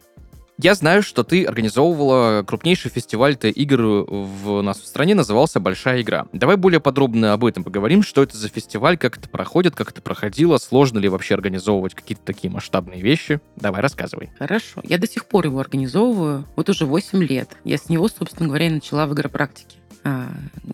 Я 0.60 0.74
знаю, 0.74 1.04
что 1.04 1.22
ты 1.22 1.44
организовывала 1.44 2.42
крупнейший 2.42 2.90
фестиваль 2.90 3.36
Т-игр 3.36 3.80
в 3.80 4.50
у 4.58 4.62
нас 4.62 4.80
в 4.80 4.86
стране, 4.88 5.14
назывался 5.14 5.60
«Большая 5.60 6.02
игра». 6.02 6.26
Давай 6.32 6.56
более 6.56 6.80
подробно 6.80 7.32
об 7.32 7.44
этом 7.44 7.62
поговорим, 7.62 8.02
что 8.02 8.24
это 8.24 8.36
за 8.36 8.48
фестиваль, 8.48 8.98
как 8.98 9.18
это 9.18 9.28
проходит, 9.28 9.76
как 9.76 9.92
это 9.92 10.02
проходило, 10.02 10.58
сложно 10.58 10.98
ли 10.98 11.08
вообще 11.08 11.34
организовывать 11.34 11.94
какие-то 11.94 12.24
такие 12.24 12.50
масштабные 12.52 13.00
вещи. 13.00 13.40
Давай, 13.54 13.80
рассказывай. 13.80 14.32
Хорошо. 14.36 14.80
Я 14.82 14.98
до 14.98 15.06
сих 15.08 15.26
пор 15.26 15.46
его 15.46 15.60
организовываю. 15.60 16.44
Вот 16.56 16.68
уже 16.68 16.86
8 16.86 17.22
лет. 17.22 17.50
Я 17.62 17.78
с 17.78 17.88
него, 17.88 18.08
собственно 18.08 18.48
говоря, 18.48 18.66
и 18.66 18.70
начала 18.70 19.06
в 19.06 19.14
игропрактике. 19.14 19.76
А, 20.02 20.26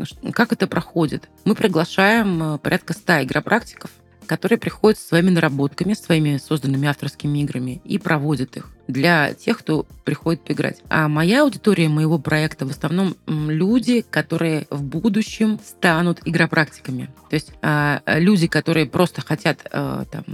ш- 0.02 0.16
как 0.32 0.54
это 0.54 0.66
проходит? 0.66 1.28
Мы 1.44 1.54
приглашаем 1.54 2.54
э, 2.54 2.58
порядка 2.58 2.94
100 2.94 3.24
игропрактиков, 3.24 3.90
которые 4.24 4.58
приходят 4.58 4.98
со 4.98 5.08
своими 5.08 5.28
наработками, 5.28 5.92
своими 5.92 6.38
созданными 6.38 6.88
авторскими 6.88 7.40
играми 7.40 7.82
и 7.84 7.98
проводят 7.98 8.56
их 8.56 8.73
для 8.86 9.34
тех, 9.34 9.58
кто 9.58 9.86
приходит 10.04 10.42
поиграть. 10.42 10.82
А 10.88 11.08
моя 11.08 11.42
аудитория 11.42 11.88
моего 11.88 12.18
проекта 12.18 12.66
в 12.66 12.70
основном 12.70 13.16
люди, 13.26 14.04
которые 14.08 14.66
в 14.70 14.82
будущем 14.82 15.58
станут 15.64 16.20
игропрактиками. 16.24 17.08
То 17.30 17.34
есть 17.34 17.52
а, 17.62 18.02
люди, 18.06 18.46
которые 18.46 18.86
просто 18.86 19.22
хотят 19.22 19.58
а, 19.72 20.04
там 20.10 20.24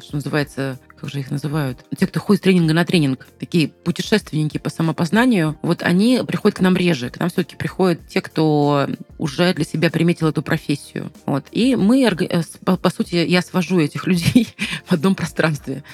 что 0.00 0.16
называется, 0.16 0.78
как 0.98 1.10
же 1.10 1.20
их 1.20 1.30
называют, 1.30 1.84
те, 1.96 2.06
кто 2.06 2.20
ходит 2.20 2.42
с 2.42 2.44
тренинга 2.44 2.74
на 2.74 2.84
тренинг, 2.84 3.26
такие 3.38 3.68
путешественники 3.68 4.58
по 4.58 4.70
самопознанию, 4.70 5.58
вот 5.62 5.82
они 5.82 6.20
приходят 6.26 6.58
к 6.58 6.60
нам 6.60 6.76
реже. 6.76 7.10
К 7.10 7.20
нам 7.20 7.28
все-таки 7.28 7.56
приходят 7.56 8.06
те, 8.08 8.20
кто 8.20 8.88
уже 9.18 9.54
для 9.54 9.64
себя 9.64 9.90
приметил 9.90 10.28
эту 10.28 10.42
профессию. 10.42 11.12
Вот. 11.26 11.46
И 11.52 11.76
мы, 11.76 12.04
э, 12.04 12.42
по, 12.64 12.90
сути, 12.90 13.16
я 13.16 13.42
свожу 13.42 13.78
этих 13.80 14.06
людей 14.06 14.48
в 14.86 14.92
одном 14.92 15.14
пространстве. 15.14 15.84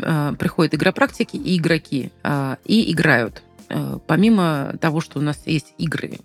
Э, 0.00 0.34
приходят 0.38 0.74
игропрактики 0.74 1.36
и 1.36 1.56
игроки, 1.56 2.10
э, 2.22 2.56
и 2.64 2.92
играют. 2.92 3.42
Э, 3.68 3.98
Помимо 4.06 4.74
того, 4.80 5.00
что 5.00 5.18
у 5.18 5.22
нас 5.22 5.40
есть 5.46 5.74
игры 5.78 6.18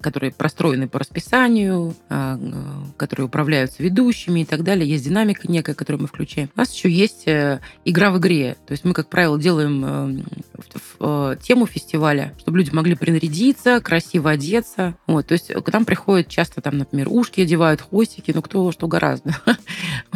которые 0.00 0.32
простроены 0.32 0.88
по 0.88 0.98
расписанию, 0.98 1.94
а, 2.08 2.38
которые 2.96 3.26
управляются 3.26 3.82
ведущими 3.82 4.40
и 4.40 4.44
так 4.44 4.62
далее. 4.62 4.88
Есть 4.88 5.04
динамика 5.04 5.50
некая, 5.50 5.74
которую 5.74 6.02
мы 6.02 6.08
включаем. 6.08 6.50
У 6.54 6.58
нас 6.58 6.72
еще 6.72 6.90
есть 6.90 7.26
э, 7.26 7.60
игра 7.84 8.10
в 8.10 8.18
игре. 8.18 8.56
То 8.66 8.72
есть 8.72 8.84
мы, 8.84 8.92
как 8.92 9.08
правило, 9.08 9.38
делаем 9.38 10.24
тему 11.42 11.66
фестиваля, 11.66 12.34
чтобы 12.38 12.58
люди 12.58 12.70
могли 12.70 12.94
принарядиться, 12.94 13.80
красиво 13.80 14.30
одеться. 14.30 14.94
Вот. 15.06 15.26
То 15.26 15.32
есть 15.32 15.52
к 15.52 15.72
нам 15.72 15.84
приходят 15.84 16.28
часто, 16.28 16.60
там, 16.60 16.78
например, 16.78 17.08
ушки 17.10 17.40
одевают, 17.40 17.80
хвостики, 17.80 18.32
ну 18.34 18.42
кто 18.42 18.70
что 18.72 18.86
гораздо. 18.86 19.36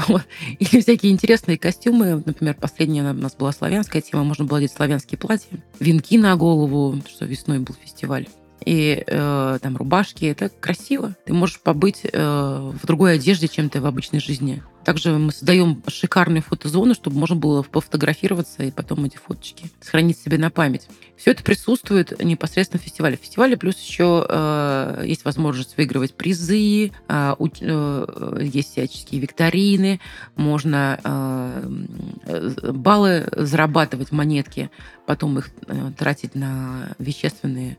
вот. 0.08 0.22
Или 0.58 0.80
всякие 0.80 1.12
интересные 1.12 1.58
костюмы. 1.58 2.22
Например, 2.24 2.54
последняя 2.54 3.10
у 3.10 3.12
нас 3.12 3.34
была 3.34 3.52
славянская 3.52 4.02
тема, 4.02 4.24
можно 4.24 4.44
было 4.44 4.58
одеть 4.58 4.72
славянские 4.72 5.18
платья, 5.18 5.58
венки 5.80 6.18
на 6.18 6.36
голову, 6.36 7.00
что 7.08 7.24
весной 7.24 7.58
был 7.58 7.74
фестиваль 7.74 8.26
и 8.64 9.02
э, 9.06 9.58
там 9.62 9.76
рубашки. 9.76 10.24
Это 10.24 10.48
красиво. 10.48 11.16
Ты 11.24 11.32
можешь 11.32 11.60
побыть 11.60 12.00
э, 12.04 12.72
в 12.82 12.86
другой 12.86 13.14
одежде, 13.14 13.48
чем 13.48 13.70
ты 13.70 13.80
в 13.80 13.86
обычной 13.86 14.20
жизни. 14.20 14.62
Также 14.84 15.18
мы 15.18 15.32
создаем 15.32 15.82
шикарные 15.86 16.40
фотозоны, 16.40 16.94
чтобы 16.94 17.18
можно 17.18 17.36
было 17.36 17.62
пофотографироваться 17.62 18.62
и 18.62 18.70
потом 18.70 19.04
эти 19.04 19.18
фоточки 19.18 19.70
сохранить 19.82 20.18
себе 20.18 20.38
на 20.38 20.50
память. 20.50 20.88
Все 21.16 21.32
это 21.32 21.42
присутствует 21.42 22.24
непосредственно 22.24 22.80
в 22.80 22.84
фестивале. 22.84 23.18
В 23.18 23.20
фестивале 23.20 23.58
плюс 23.58 23.78
еще 23.78 24.24
э, 24.26 25.02
есть 25.04 25.26
возможность 25.26 25.76
выигрывать 25.76 26.14
призы, 26.14 26.86
э, 26.86 26.90
э, 27.08 28.40
есть 28.40 28.72
всяческие 28.72 29.20
викторины, 29.20 30.00
можно 30.36 30.98
э, 31.04 32.72
баллы 32.72 33.28
зарабатывать, 33.32 34.10
монетки, 34.10 34.70
потом 35.06 35.38
их 35.38 35.50
э, 35.66 35.92
тратить 35.98 36.34
на 36.34 36.94
вещественные 36.98 37.76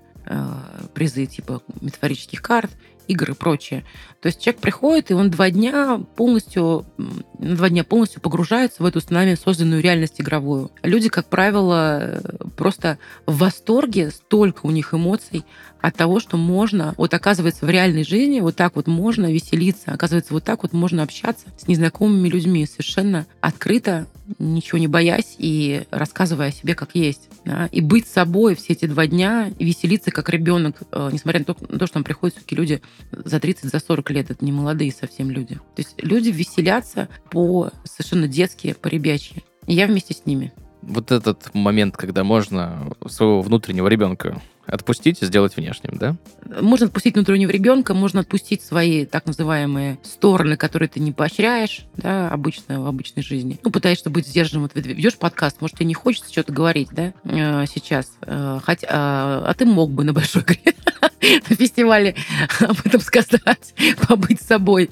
призы 0.94 1.26
типа 1.26 1.62
метафорических 1.82 2.42
карт, 2.42 2.72
игр 3.08 3.32
и 3.32 3.34
прочее. 3.34 3.86
То 4.22 4.28
есть 4.28 4.39
человек 4.39 4.62
приходит, 4.62 5.12
и 5.12 5.13
он 5.15 5.32
два 5.32 5.50
дня 5.50 6.00
полностью, 6.15 6.86
два 7.39 7.70
дня 7.70 7.84
полностью 7.84 8.22
погружается 8.22 8.84
в 8.84 8.86
эту 8.86 9.02
с 9.02 9.10
нами 9.10 9.34
созданную 9.34 9.82
реальность 9.82 10.22
игровую. 10.22 10.72
Люди, 10.84 11.10
как 11.10 11.28
правило, 11.28 12.22
просто 12.56 13.00
в 13.26 13.38
восторге, 13.39 14.12
столько 14.12 14.68
у 14.68 14.72
них 14.72 14.94
эмоций 14.94 15.44
от 15.82 15.96
того, 15.96 16.20
что 16.20 16.38
можно, 16.38 16.94
вот 16.98 17.13
оказывается, 17.13 17.65
в 17.65 17.70
реальной 17.70 18.04
жизни 18.04 18.39
вот 18.39 18.56
так 18.56 18.76
вот 18.76 18.88
можно 18.88 19.32
веселиться, 19.32 19.92
оказывается, 19.92 20.34
вот 20.34 20.44
так 20.44 20.63
вот 20.63 20.74
можно 20.74 21.04
общаться 21.04 21.48
с 21.58 21.68
незнакомыми 21.68 22.28
людьми 22.28 22.65
совершенно 22.65 23.26
открыто, 23.42 24.08
ничего 24.38 24.78
не 24.78 24.88
боясь 24.88 25.36
и 25.38 25.84
рассказывая 25.89 26.50
о 26.50 26.52
себе 26.52 26.76
как 26.76 26.92
есть. 26.94 27.30
Да? 27.46 27.68
И 27.72 27.82
быть 27.82 28.08
собой 28.08 28.56
все 28.56 28.74
эти 28.74 28.86
два 28.86 29.08
дня, 29.08 29.52
и 29.58 29.65
веселиться 29.65 30.12
как 30.12 30.30
ребенок, 30.30 30.82
э, 30.92 31.10
несмотря 31.12 31.39
на 31.39 31.46
то, 31.46 31.86
что 31.86 31.94
там 31.94 32.04
приходят 32.04 32.36
все-таки 32.36 32.56
люди 32.56 32.82
за 33.12 33.39
30, 33.39 33.72
за 33.72 33.80
40 33.80 34.12
лет, 34.12 34.32
это 34.32 34.44
не 34.44 34.52
молодые 34.52 34.92
совсем 34.92 35.32
люди. 35.32 35.56
То 35.56 35.80
есть 35.80 35.96
люди 35.98 36.30
веселятся 36.30 37.10
по 37.32 37.72
совершенно 37.86 38.28
детски, 38.28 38.76
по 38.80 38.88
ребячьи. 38.88 39.44
И 39.65 39.74
я 39.74 39.88
вместе 39.88 40.13
с 40.13 40.26
ними. 40.26 40.54
Вот 40.82 41.12
этот 41.12 41.54
момент, 41.54 41.98
когда 41.98 42.24
можно 42.24 42.94
своего 43.08 43.42
внутреннего 43.42 43.88
ребенка 43.88 44.42
отпустить 44.70 45.22
и 45.22 45.26
сделать 45.26 45.56
внешним, 45.56 45.98
да? 45.98 46.16
Можно 46.62 46.88
отпустить 46.88 47.16
внутреннего 47.16 47.50
ребенка, 47.50 47.94
можно 47.94 48.22
отпустить 48.22 48.62
свои 48.62 49.06
так 49.06 49.26
называемые 49.26 50.00
стороны, 50.04 50.58
которые 50.58 50.90
ты 50.90 51.00
не 51.00 51.12
поощряешь, 51.12 51.86
да, 51.96 52.30
обычно 52.30 52.82
в 52.82 52.88
обычной 52.88 53.24
жизни. 53.24 53.60
Ну, 53.64 53.72
пытаешься 53.72 54.10
быть 54.10 54.28
сдержанным. 54.28 54.64
Вот 54.64 54.72
ведешь 54.76 55.18
подкаст, 55.18 55.62
может, 55.62 55.78
тебе 55.78 55.88
не 55.88 55.94
хочется 55.94 56.32
что-то 56.32 56.52
говорить, 56.52 56.90
да, 56.92 57.14
э, 57.24 57.66
сейчас. 57.74 58.12
Э, 58.22 58.60
хотя, 58.64 58.88
а, 58.90 59.44
а 59.48 59.54
ты 59.54 59.66
мог 59.66 59.92
бы 59.92 60.04
на 60.04 60.14
большой 60.14 60.44
игре 60.44 60.74
на 61.50 61.56
фестивале 61.56 62.16
об 62.60 62.78
этом 62.84 63.02
сказать, 63.02 63.74
побыть 64.08 64.42
собой. 64.42 64.90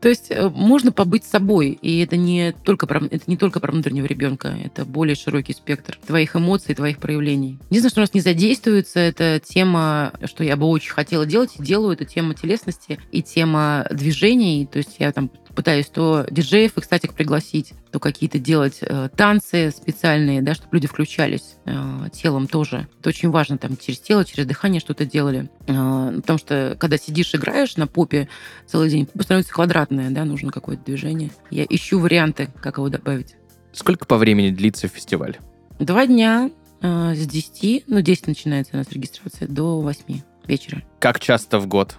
То 0.00 0.08
есть 0.08 0.30
э, 0.30 0.48
можно 0.48 0.92
побыть 0.92 1.24
собой, 1.24 1.70
и 1.70 2.00
это 2.00 2.16
не 2.16 2.52
только 2.64 2.86
про, 2.86 3.04
это 3.04 3.22
не 3.26 3.36
только 3.36 3.60
про 3.60 3.72
внутреннего 3.72 4.06
ребенка, 4.06 4.56
это 4.64 4.84
более 4.84 5.14
широкий 5.14 5.52
спектр 5.52 5.98
твоих 6.06 6.36
эмоций, 6.36 6.74
твоих 6.74 6.98
проявлений. 6.98 7.58
Единственное, 7.68 7.90
что 7.90 8.00
у 8.00 8.04
нас 8.04 8.14
не 8.14 8.20
задействуется, 8.20 9.09
это 9.10 9.40
тема, 9.44 10.12
что 10.24 10.42
я 10.44 10.56
бы 10.56 10.66
очень 10.66 10.90
хотела 10.92 11.26
делать 11.26 11.52
и 11.58 11.62
делаю, 11.62 11.92
это 11.92 12.04
тема 12.04 12.34
телесности 12.34 12.98
и 13.12 13.22
тема 13.22 13.86
движений. 13.90 14.66
То 14.70 14.78
есть 14.78 14.96
я 14.98 15.12
там 15.12 15.30
пытаюсь 15.54 15.86
то 15.86 16.26
диджеев, 16.30 16.76
и, 16.76 16.80
кстати, 16.80 17.06
пригласить, 17.06 17.74
то 17.92 17.98
какие-то 17.98 18.38
делать 18.38 18.78
э, 18.80 19.08
танцы 19.14 19.70
специальные, 19.70 20.42
да, 20.42 20.54
чтобы 20.54 20.76
люди 20.76 20.86
включались 20.86 21.56
э, 21.66 22.08
телом 22.12 22.46
тоже. 22.46 22.88
Это 23.00 23.08
очень 23.08 23.30
важно, 23.30 23.58
там, 23.58 23.76
через 23.76 24.00
тело, 24.00 24.24
через 24.24 24.46
дыхание 24.46 24.80
что-то 24.80 25.04
делали. 25.04 25.50
Э, 25.66 26.12
потому 26.16 26.38
что, 26.38 26.76
когда 26.78 26.96
сидишь, 26.96 27.34
играешь 27.34 27.76
на 27.76 27.86
попе 27.86 28.28
целый 28.66 28.90
день, 28.90 29.06
попа 29.06 29.24
становится 29.24 29.52
квадратная, 29.52 30.10
да, 30.10 30.24
нужно 30.24 30.50
какое-то 30.50 30.84
движение. 30.84 31.30
Я 31.50 31.66
ищу 31.68 31.98
варианты, 31.98 32.48
как 32.62 32.78
его 32.78 32.88
добавить. 32.88 33.34
Сколько 33.72 34.06
по 34.06 34.16
времени 34.16 34.50
длится 34.50 34.88
фестиваль? 34.88 35.36
Два 35.78 36.06
дня 36.06 36.50
э, 36.82 37.14
с 37.14 37.26
10, 37.26 37.84
ну, 37.86 38.00
10 38.00 38.26
начинается 38.26 38.74
у 38.74 38.76
нас 38.76 38.90
регистрация, 38.90 39.48
до 39.48 39.80
8 39.80 40.20
вечера. 40.46 40.82
Как 40.98 41.20
часто 41.20 41.58
в 41.58 41.66
год? 41.66 41.96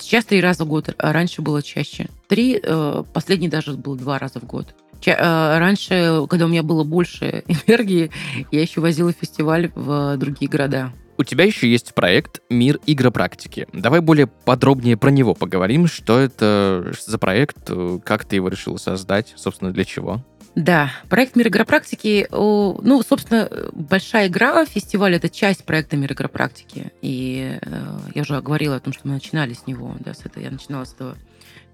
Сейчас 0.00 0.24
три 0.24 0.40
раза 0.40 0.64
в 0.64 0.68
год, 0.68 0.92
а 0.98 1.12
раньше 1.12 1.40
было 1.40 1.62
чаще. 1.62 2.08
Три, 2.28 2.60
э, 2.60 3.04
последний 3.12 3.48
даже 3.48 3.74
был 3.74 3.94
два 3.94 4.18
раза 4.18 4.40
в 4.40 4.44
год. 4.44 4.74
Э, 5.06 5.58
раньше, 5.58 6.22
когда 6.28 6.46
у 6.46 6.48
меня 6.48 6.62
было 6.62 6.84
больше 6.84 7.44
энергии, 7.66 8.10
я 8.50 8.60
еще 8.60 8.80
возила 8.80 9.12
фестиваль 9.12 9.70
в 9.74 10.16
другие 10.16 10.50
города. 10.50 10.92
У 11.16 11.22
тебя 11.22 11.44
еще 11.44 11.70
есть 11.70 11.94
проект 11.94 12.42
«Мир 12.50 12.80
игропрактики». 12.86 13.68
Давай 13.72 14.00
более 14.00 14.26
подробнее 14.26 14.96
про 14.96 15.10
него 15.10 15.34
поговорим. 15.34 15.86
Что 15.86 16.18
это 16.18 16.92
за 17.06 17.18
проект, 17.18 17.70
как 18.02 18.24
ты 18.24 18.34
его 18.34 18.48
решил 18.48 18.78
создать, 18.78 19.32
собственно, 19.36 19.70
для 19.70 19.84
чего? 19.84 20.24
Да, 20.54 20.92
проект 21.08 21.34
«Мир 21.34 21.48
игропрактики», 21.48 22.28
ну, 22.30 23.02
собственно, 23.06 23.48
большая 23.72 24.28
игра, 24.28 24.64
фестиваль— 24.64 25.14
это 25.16 25.28
часть 25.28 25.64
проекта 25.64 25.96
«Мир 25.96 26.12
игропрактики». 26.12 26.92
И 27.02 27.58
э, 27.60 27.98
я 28.14 28.22
уже 28.22 28.40
говорила 28.40 28.76
о 28.76 28.80
том, 28.80 28.92
что 28.92 29.08
мы 29.08 29.14
начинали 29.14 29.52
с 29.52 29.66
него, 29.66 29.96
да, 29.98 30.14
с 30.14 30.24
этого, 30.24 30.44
я 30.44 30.50
начинала 30.52 30.84
с 30.84 30.94
этого 30.94 31.16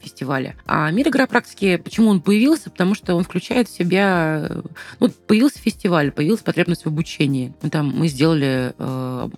фестиваля. 0.01 0.57
А 0.67 0.91
мир 0.91 1.09
игропрактики, 1.09 1.77
почему 1.77 2.09
он 2.11 2.21
появился? 2.21 2.71
Потому 2.71 2.95
что 2.95 3.15
он 3.15 3.25
включает 3.25 3.69
в 3.69 3.73
себя... 3.73 4.51
Ну, 4.99 5.11
появился 5.27 5.59
фестиваль, 5.59 6.11
появилась 6.11 6.41
потребность 6.41 6.85
в 6.85 6.89
обучении. 6.89 7.53
Мы 7.63 7.71
там 7.71 7.89
мы 7.91 8.09
сделали 8.09 8.75
э, 8.79 9.29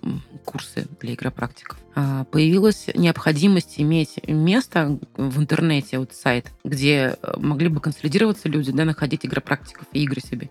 курсы 0.45 0.87
для 0.99 1.13
игропрактиков. 1.13 1.77
А, 1.95 2.23
появилась 2.25 2.87
необходимость 2.95 3.75
иметь 3.77 4.19
место 4.27 4.99
в 5.15 5.39
интернете, 5.39 5.99
вот 5.99 6.13
сайт, 6.13 6.51
где 6.63 7.17
э, 7.21 7.33
могли 7.37 7.67
бы 7.67 7.79
консолидироваться 7.79 8.49
люди, 8.49 8.71
да, 8.71 8.85
находить 8.85 9.25
игропрактиков 9.25 9.85
и 9.93 10.03
игры 10.03 10.21
себе. 10.21 10.49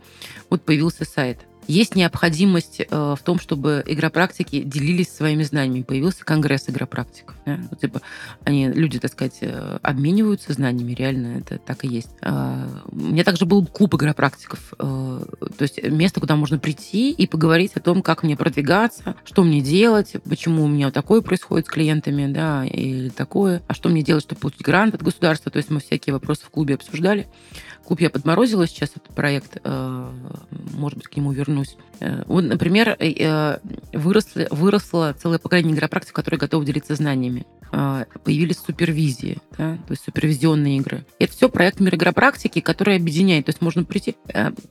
Вот 0.51 0.63
появился 0.63 1.05
сайт. 1.05 1.41
Есть 1.69 1.95
необходимость 1.95 2.81
э, 2.81 2.87
в 2.91 3.23
том, 3.23 3.39
чтобы 3.39 3.85
игропрактики 3.87 4.63
делились 4.63 5.15
своими 5.15 5.45
знаниями. 5.45 5.83
Появился 5.83 6.25
конгресс 6.25 6.69
игропрактиков. 6.69 7.37
Да? 7.47 7.61
Вот, 7.71 7.81
типа, 7.81 8.01
они, 8.45 8.69
люди, 8.69 8.99
так 8.99 9.13
сказать, 9.13 9.39
э, 9.41 9.79
обмениваются 9.83 10.53
знаниями, 10.53 10.93
реально 10.93 11.39
это 11.39 11.59
так 11.59 11.85
и 11.85 11.89
есть. 11.89 12.11
Э, 12.23 12.67
у 12.91 12.97
меня 12.97 13.25
также 13.25 13.47
был 13.47 13.65
клуб 13.65 13.95
игропрактиков. 13.95 14.75
Э, 14.79 15.25
то 15.57 15.63
есть 15.63 15.83
место, 15.85 16.21
куда 16.21 16.37
можно 16.37 16.59
прийти 16.59 17.13
и 17.13 17.27
поговорить 17.27 17.73
о 17.75 17.81
том, 17.81 18.03
как 18.03 18.23
мне 18.23 18.37
продвигаться, 18.37 19.15
что 19.25 19.45
мне 19.45 19.61
делать, 19.61 20.15
почему 20.29 20.65
у 20.65 20.69
меня 20.69 20.91
такое 20.91 21.21
происходит 21.21 21.67
с 21.67 21.71
клиентами, 21.71 22.33
да, 22.33 22.65
или 22.65 23.09
такое, 23.09 23.63
а 23.69 23.75
что 23.75 23.89
мне 23.89 24.03
делать, 24.03 24.25
чтобы 24.25 24.41
получить 24.41 24.63
грант 24.63 24.95
от 24.95 25.03
государства. 25.03 25.51
То 25.51 25.59
есть 25.59 25.71
мы 25.71 25.81
всякие 25.81 26.13
вопросы 26.13 26.45
в 26.45 26.51
клубе 26.51 26.75
обсуждали. 26.75 27.29
Клуб 27.93 28.01
я 28.01 28.09
подморозила 28.09 28.67
сейчас, 28.67 28.93
этот 28.97 29.15
проект, 29.15 29.59
э, 29.63 30.11
может 30.73 30.97
быть, 30.97 31.09
к 31.09 31.17
нему 31.19 31.31
вернусь. 31.31 31.77
Э, 32.01 32.23
вот, 32.27 32.43
например, 32.43 32.97
э, 32.99 33.59
выросли, 33.93 34.49
выросло 34.51 35.15
целое 35.21 35.39
поколение 35.39 35.75
игропрактиков, 35.75 36.15
которые 36.15 36.41
готовы 36.41 36.65
делиться 36.65 36.95
знаниями. 36.95 37.45
Появились 38.25 38.57
супервизии, 38.57 39.39
да, 39.59 39.77
то 39.87 39.91
есть 39.91 40.05
супервизионные 40.05 40.79
игры. 40.79 41.05
Это 41.19 41.33
все 41.33 41.51
проект 41.51 41.81
мир 41.81 41.95
игропрактики, 41.95 42.61
который 42.61 42.97
объединяет. 42.97 43.45
То 43.45 43.51
есть 43.51 43.61
можно 43.61 43.85
прийти... 43.85 44.17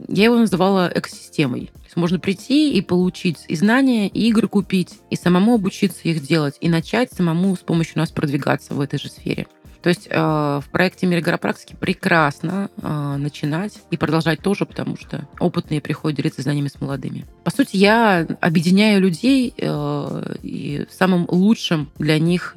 Я 0.07 0.23
его 0.23 0.37
называла 0.37 0.91
экосистемой. 0.93 1.67
То 1.67 1.83
есть 1.83 1.95
можно 1.95 2.19
прийти 2.19 2.73
и 2.73 2.81
получить 2.81 3.45
и 3.47 3.55
знания, 3.55 4.07
и 4.07 4.29
игры 4.29 4.47
купить, 4.47 4.99
и 5.11 5.15
самому 5.15 5.55
обучиться 5.55 6.07
их 6.07 6.23
делать, 6.23 6.57
и 6.59 6.69
начать 6.69 7.11
самому 7.13 7.55
с 7.55 7.59
помощью 7.59 7.99
нас 7.99 8.11
продвигаться 8.11 8.73
в 8.73 8.81
этой 8.81 8.97
же 8.97 9.09
сфере. 9.09 9.45
То 9.81 9.89
есть 9.89 10.07
э, 10.09 10.15
в 10.15 10.65
проекте 10.71 11.07
«Мир 11.07 11.19
игропрактики» 11.19 11.75
прекрасно 11.79 12.69
э, 12.77 13.15
начинать 13.17 13.79
и 13.89 13.97
продолжать 13.97 14.41
тоже, 14.41 14.65
потому 14.65 14.95
что 14.95 15.27
опытные 15.39 15.81
приходят 15.81 16.17
делиться 16.17 16.41
знаниями 16.41 16.67
с 16.67 16.79
молодыми. 16.79 17.25
По 17.43 17.51
сути, 17.51 17.77
я 17.77 18.27
объединяю 18.41 19.01
людей 19.01 19.53
э, 19.57 20.35
и 20.43 20.85
в 20.89 20.93
самом 20.93 21.25
лучшем 21.27 21.91
для 21.97 22.19
них, 22.19 22.55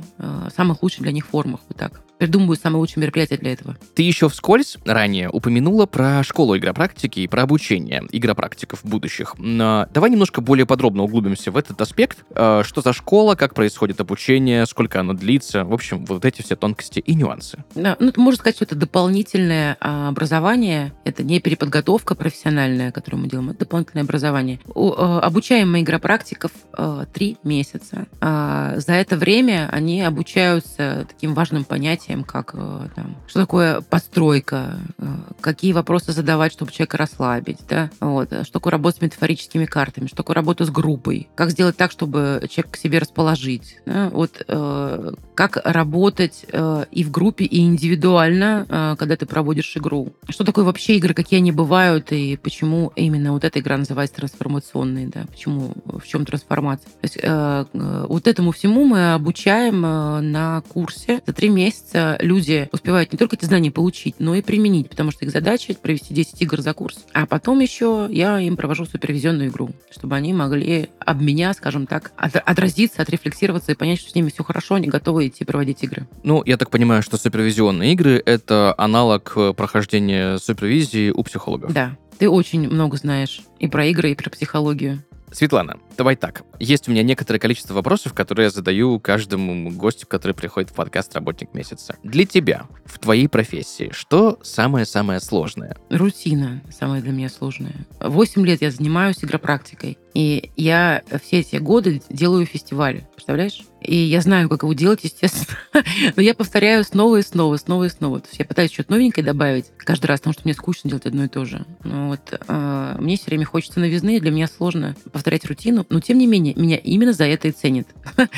самых 0.55 0.83
лучших 0.83 1.03
для 1.03 1.13
них 1.13 1.27
формах, 1.27 1.61
вот 1.69 1.79
так. 1.79 2.03
Придумываю 2.19 2.57
самые 2.57 2.81
лучшие 2.81 3.03
мероприятия 3.03 3.37
для 3.37 3.53
этого. 3.53 3.77
Ты 3.95 4.03
еще 4.03 4.29
вскользь 4.29 4.79
ранее 4.85 5.29
упомянула 5.29 5.87
про 5.87 6.23
школу 6.23 6.57
игропрактики 6.57 7.21
и 7.21 7.29
про 7.29 7.43
обучение 7.43 8.03
игропрактиков 8.11 8.81
будущих. 8.85 9.35
Но 9.39 9.87
давай 9.93 10.11
немножко 10.11 10.41
более 10.41 10.67
подробно 10.67 11.03
углубимся 11.03 11.51
в 11.51 11.57
этот 11.57 11.81
аспект. 11.81 12.25
Э, 12.31 12.63
Что 12.65 12.81
за 12.81 12.93
школа, 12.93 13.35
как 13.35 13.55
происходит 13.55 14.01
обучение, 14.01 14.67
сколько 14.67 15.01
оно 15.01 15.13
длится, 15.13 15.65
в 15.65 15.73
общем, 15.73 16.05
вот 16.05 16.25
эти 16.25 16.43
все 16.43 16.57
тонкости 16.57 17.01
и 17.01 17.15
нюансы. 17.15 17.65
Да, 17.75 17.97
ну, 17.99 18.13
можно 18.17 18.39
сказать, 18.39 18.57
что 18.57 18.65
это 18.65 18.77
дополнительное 18.77 19.77
а, 19.81 20.09
образование, 20.09 20.93
это 21.05 21.23
не 21.23 21.41
переподготовка 21.41 22.15
профессиональная, 22.15 22.93
которую 22.93 23.23
мы 23.23 23.29
делаем, 23.29 23.51
это 23.51 23.61
дополнительное 23.61 24.05
образование. 24.05 24.61
А, 24.75 25.21
обучаем 25.21 25.73
мы 25.73 25.81
игропрактиков 25.81 26.53
а, 26.73 27.07
три 27.07 27.37
месяца. 27.43 28.07
А, 28.21 28.75
за 28.77 28.93
это 28.93 29.17
время 29.17 29.69
они 29.73 30.03
обучаются 30.03 31.07
таким 31.09 31.35
важным 31.35 31.65
понятиям, 31.65 32.14
как 32.23 32.55
а, 32.55 32.89
там, 32.95 33.17
что 33.27 33.41
такое 33.41 33.81
постройка, 33.81 34.79
а, 34.99 35.33
какие 35.41 35.73
вопросы 35.73 36.13
задавать, 36.13 36.53
чтобы 36.53 36.71
человека 36.71 36.99
расслабить, 36.99 37.59
да, 37.69 37.91
вот, 38.01 38.29
что 38.29 38.53
такое 38.53 38.73
работа 38.73 38.99
с 38.99 39.01
метафорическими 39.01 39.65
картами, 39.65 40.07
что 40.07 40.17
такое 40.17 40.37
работа 40.37 40.65
с 40.65 40.71
группой, 40.71 41.29
как 41.35 41.51
сделать 41.51 41.77
так, 41.77 41.91
чтобы 41.91 42.47
человека 42.49 42.71
к 42.73 42.77
себе 42.77 42.99
расположить, 42.99 43.79
да, 43.87 44.11
вот 44.11 44.45
э, 44.47 45.13
как 45.35 45.57
работать 45.65 46.45
э, 46.53 46.85
и 46.91 47.03
в 47.03 47.11
группе, 47.11 47.45
и 47.45 47.61
индивидуально, 47.61 48.67
э, 48.69 48.97
когда 48.99 49.17
ты 49.17 49.27
проводишь 49.27 49.77
игру. 49.77 50.13
Что 50.29 50.45
такое 50.45 50.65
вообще 50.65 50.97
игры, 50.97 51.15
какие 51.15 51.39
они 51.39 51.53
бывают, 51.53 52.13
и 52.13 52.37
почему 52.37 52.93
именно 52.95 53.33
вот 53.33 53.45
эта 53.45 53.61
игра 53.61 53.77
называется 53.77 54.17
трансформационной, 54.17 55.07
да, 55.07 55.25
почему, 55.31 55.73
в 55.85 56.07
чем 56.07 56.25
трансформация. 56.25 56.91
То 56.91 56.99
есть 57.03 57.19
э, 57.21 57.65
э, 57.73 58.07
вот 58.09 58.27
этому 58.27 58.53
всему 58.53 58.85
мы 58.85 59.15
обучаем 59.15 59.85
э, 59.85 60.21
на 60.21 60.63
курсе. 60.69 61.23
За 61.27 61.33
три 61.33 61.49
месяца 61.49 61.94
люди 62.21 62.69
успевают 62.73 63.13
не 63.13 63.19
только 63.19 63.37
эти 63.37 63.45
знания 63.45 63.71
получить, 63.71 64.17
но 64.19 64.35
и 64.35 64.43
применить, 64.43 64.89
потому 64.91 65.11
что 65.11 65.25
их 65.25 65.31
задача 65.31 65.75
провести 65.75 66.13
10 66.15 66.41
игр 66.43 66.61
за 66.61 66.73
курс. 66.75 67.05
А 67.13 67.27
потом 67.27 67.61
еще 67.61 68.09
я 68.11 68.39
им 68.41 68.57
провожу 68.57 68.85
супервизионную 68.87 69.49
игру, 69.51 69.71
чтобы 69.91 70.17
они 70.17 70.33
могли 70.33 70.89
об 71.01 71.21
меня, 71.23 71.53
скажем 71.55 71.87
так, 71.87 72.13
от- 72.17 72.37
отразиться, 72.37 73.03
отрефлексироваться 73.03 73.73
и 73.73 73.75
понять, 73.75 74.01
что 74.01 74.11
с 74.11 74.15
ними 74.15 74.31
все 74.31 74.43
хорошо, 74.45 74.75
они 74.77 74.89
готовы 74.89 75.27
идти 75.29 75.45
проводить 75.45 75.83
игры. 75.83 76.07
Ну, 76.23 76.43
я 76.45 76.57
так 76.57 76.71
понимаю, 76.71 77.03
что 77.03 77.17
супервизионные 77.17 77.93
игры— 77.93 78.23
это 78.27 78.75
аналог 78.79 79.33
э, 79.37 79.53
прохождения 79.57 80.39
супервизии 80.39 81.11
у 81.11 81.23
психологов. 81.23 81.73
Да, 81.73 81.97
ты 82.19 82.29
очень 82.29 82.69
много 82.69 82.97
знаешь 82.97 83.41
и 83.59 83.67
про 83.69 83.87
игры, 83.87 84.13
и 84.13 84.15
про 84.15 84.31
психологию. 84.31 85.03
Светлана, 85.35 85.81
давай 85.97 86.15
так. 86.15 86.45
Есть 86.61 86.87
у 86.87 86.93
меня 86.93 87.03
некоторое 87.03 87.41
количество 87.41 87.75
вопросов, 87.75 88.15
которые 88.15 88.45
я 88.45 88.51
задаю 88.51 89.01
каждому 89.01 89.69
гостю, 89.73 90.07
который 90.07 90.33
приходит 90.33 90.71
в 90.71 90.75
подкаст 90.75 91.13
«Работник 91.17 91.55
месяца». 91.55 91.97
Для 92.05 92.25
тебя, 92.25 92.69
в 92.85 93.01
твоей 93.01 93.29
профессии, 93.29 93.91
что 93.93 94.39
самое-самое 94.45 95.19
сложное? 95.19 95.77
Рутина 95.91 96.63
самая 96.71 97.03
для 97.03 97.11
меня 97.11 97.29
сложная. 97.29 97.75
Восемь 98.01 98.47
лет 98.47 98.63
я 98.63 98.71
занимаюсь 98.71 99.25
игропрактикой. 99.25 99.99
И 100.15 100.53
я 100.57 101.03
все 101.23 101.41
эти 101.41 101.57
годы 101.57 102.01
делаю 102.09 102.47
фестивали. 102.47 103.07
Представляешь? 103.15 103.63
И 103.81 103.97
я 103.97 104.21
знаю, 104.21 104.49
как 104.49 104.63
его 104.63 104.73
делать, 104.73 105.01
естественно. 105.03 105.59
Но 106.17 106.23
я 106.23 106.35
повторяю 106.35 106.85
снова 106.85 107.17
и 107.17 107.23
снова, 107.23 107.57
снова 107.57 107.85
и 107.85 107.89
снова. 107.89 108.21
То 108.21 108.29
есть 108.29 108.39
я 108.39 108.45
пытаюсь 108.45 108.73
что-то 108.73 108.93
новенькое 108.93 109.27
добавить 109.27 109.67
каждый 109.77 110.07
раз, 110.07 110.21
потому 110.21 110.33
что 110.33 110.43
мне 110.45 110.55
скучно 110.55 110.89
делать 110.89 111.07
одно 111.07 111.25
и 111.25 111.29
то 111.29 111.45
же. 111.45 111.67
Но 111.83 112.09
вот 112.09 112.41
э, 112.47 112.97
мне 112.99 113.17
все 113.17 113.27
время 113.27 113.45
хочется 113.45 113.81
новизны, 113.81 114.21
для 114.21 114.31
меня 114.31 114.47
сложно 114.47 114.95
повторять 115.13 115.45
рутину. 115.47 115.85
Но 115.89 116.01
тем 116.01 116.19
не 116.19 116.29
менее, 116.29 116.55
меня 116.55 116.77
именно 116.77 117.13
за 117.13 117.25
это 117.25 117.49
и 117.49 117.53
ценят. 117.53 117.89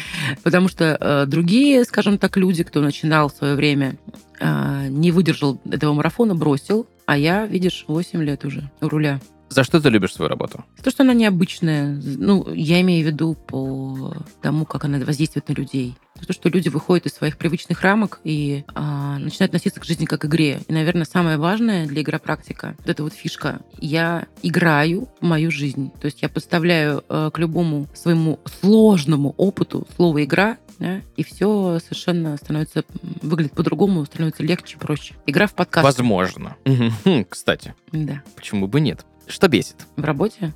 Потому 0.43 0.69
что 0.69 0.97
э, 0.99 1.27
другие, 1.27 1.85
скажем 1.85 2.19
так, 2.19 2.37
люди, 2.39 2.65
кто 2.65 2.81
начинал 2.81 3.29
в 3.29 3.33
свое 3.33 3.55
время, 3.55 3.97
э, 4.41 4.89
не 4.89 5.12
выдержал 5.12 5.61
этого 5.71 5.93
марафона, 5.93 6.35
бросил. 6.35 6.87
А 7.05 7.19
я, 7.19 7.47
видишь, 7.47 7.85
8 7.87 8.23
лет 8.23 8.45
уже 8.47 8.69
у 8.81 8.89
руля. 8.89 9.21
За 9.49 9.65
что 9.65 9.81
ты 9.81 9.89
любишь 9.91 10.13
свою 10.13 10.29
работу? 10.29 10.65
То, 10.83 10.91
что 10.91 11.03
она 11.03 11.15
необычная, 11.15 12.01
ну, 12.03 12.53
я 12.53 12.81
имею 12.81 13.05
в 13.05 13.07
виду 13.07 13.35
по 13.35 14.15
тому, 14.43 14.65
как 14.65 14.85
она 14.85 14.99
воздействует 14.99 15.49
на 15.49 15.53
людей. 15.53 15.97
То, 16.27 16.33
что 16.33 16.49
люди 16.49 16.69
выходят 16.69 17.07
из 17.07 17.13
своих 17.13 17.37
привычных 17.37 17.83
рамок 17.83 18.21
и 18.25 18.65
а, 18.75 19.19
начинают 19.19 19.51
относиться 19.51 19.81
к 19.81 19.85
жизни 19.85 20.07
как 20.07 20.23
к 20.23 20.25
игре. 20.25 20.61
И, 20.67 20.73
наверное, 20.73 21.05
самое 21.05 21.37
важное 21.37 21.87
для 21.87 22.03
игропрактика, 22.03 22.75
вот 22.79 22.89
эта 22.89 23.03
вот 23.03 23.13
фишка, 23.13 23.61
я 23.79 24.27
играю 24.43 25.09
в 25.21 25.25
мою 25.25 25.51
жизнь. 25.51 25.93
То 26.01 26.07
есть 26.07 26.23
я 26.23 26.29
поставляю 26.29 27.05
э, 27.09 27.31
к 27.33 27.39
любому 27.39 27.87
своему 27.95 28.41
сложному 28.61 29.35
опыту 29.37 29.87
слово 29.97 30.25
«игра», 30.25 30.57
да, 30.79 31.01
и 31.17 31.23
все 31.25 31.79
совершенно 31.83 32.37
становится, 32.37 32.85
выглядит 33.23 33.53
по-другому, 33.53 34.05
становится 34.05 34.43
легче, 34.43 34.77
проще. 34.79 35.15
Игра 35.27 35.47
в 35.47 35.55
подкаст. 35.55 35.85
Возможно. 35.85 36.57
Хм, 36.67 37.25
Кстати, 37.29 37.75
Да. 37.93 38.23
почему 38.35 38.69
бы 38.69 38.81
нет? 38.81 39.05
Что 39.27 39.49
бесит? 39.49 39.87
В 39.97 40.05
работе? 40.05 40.55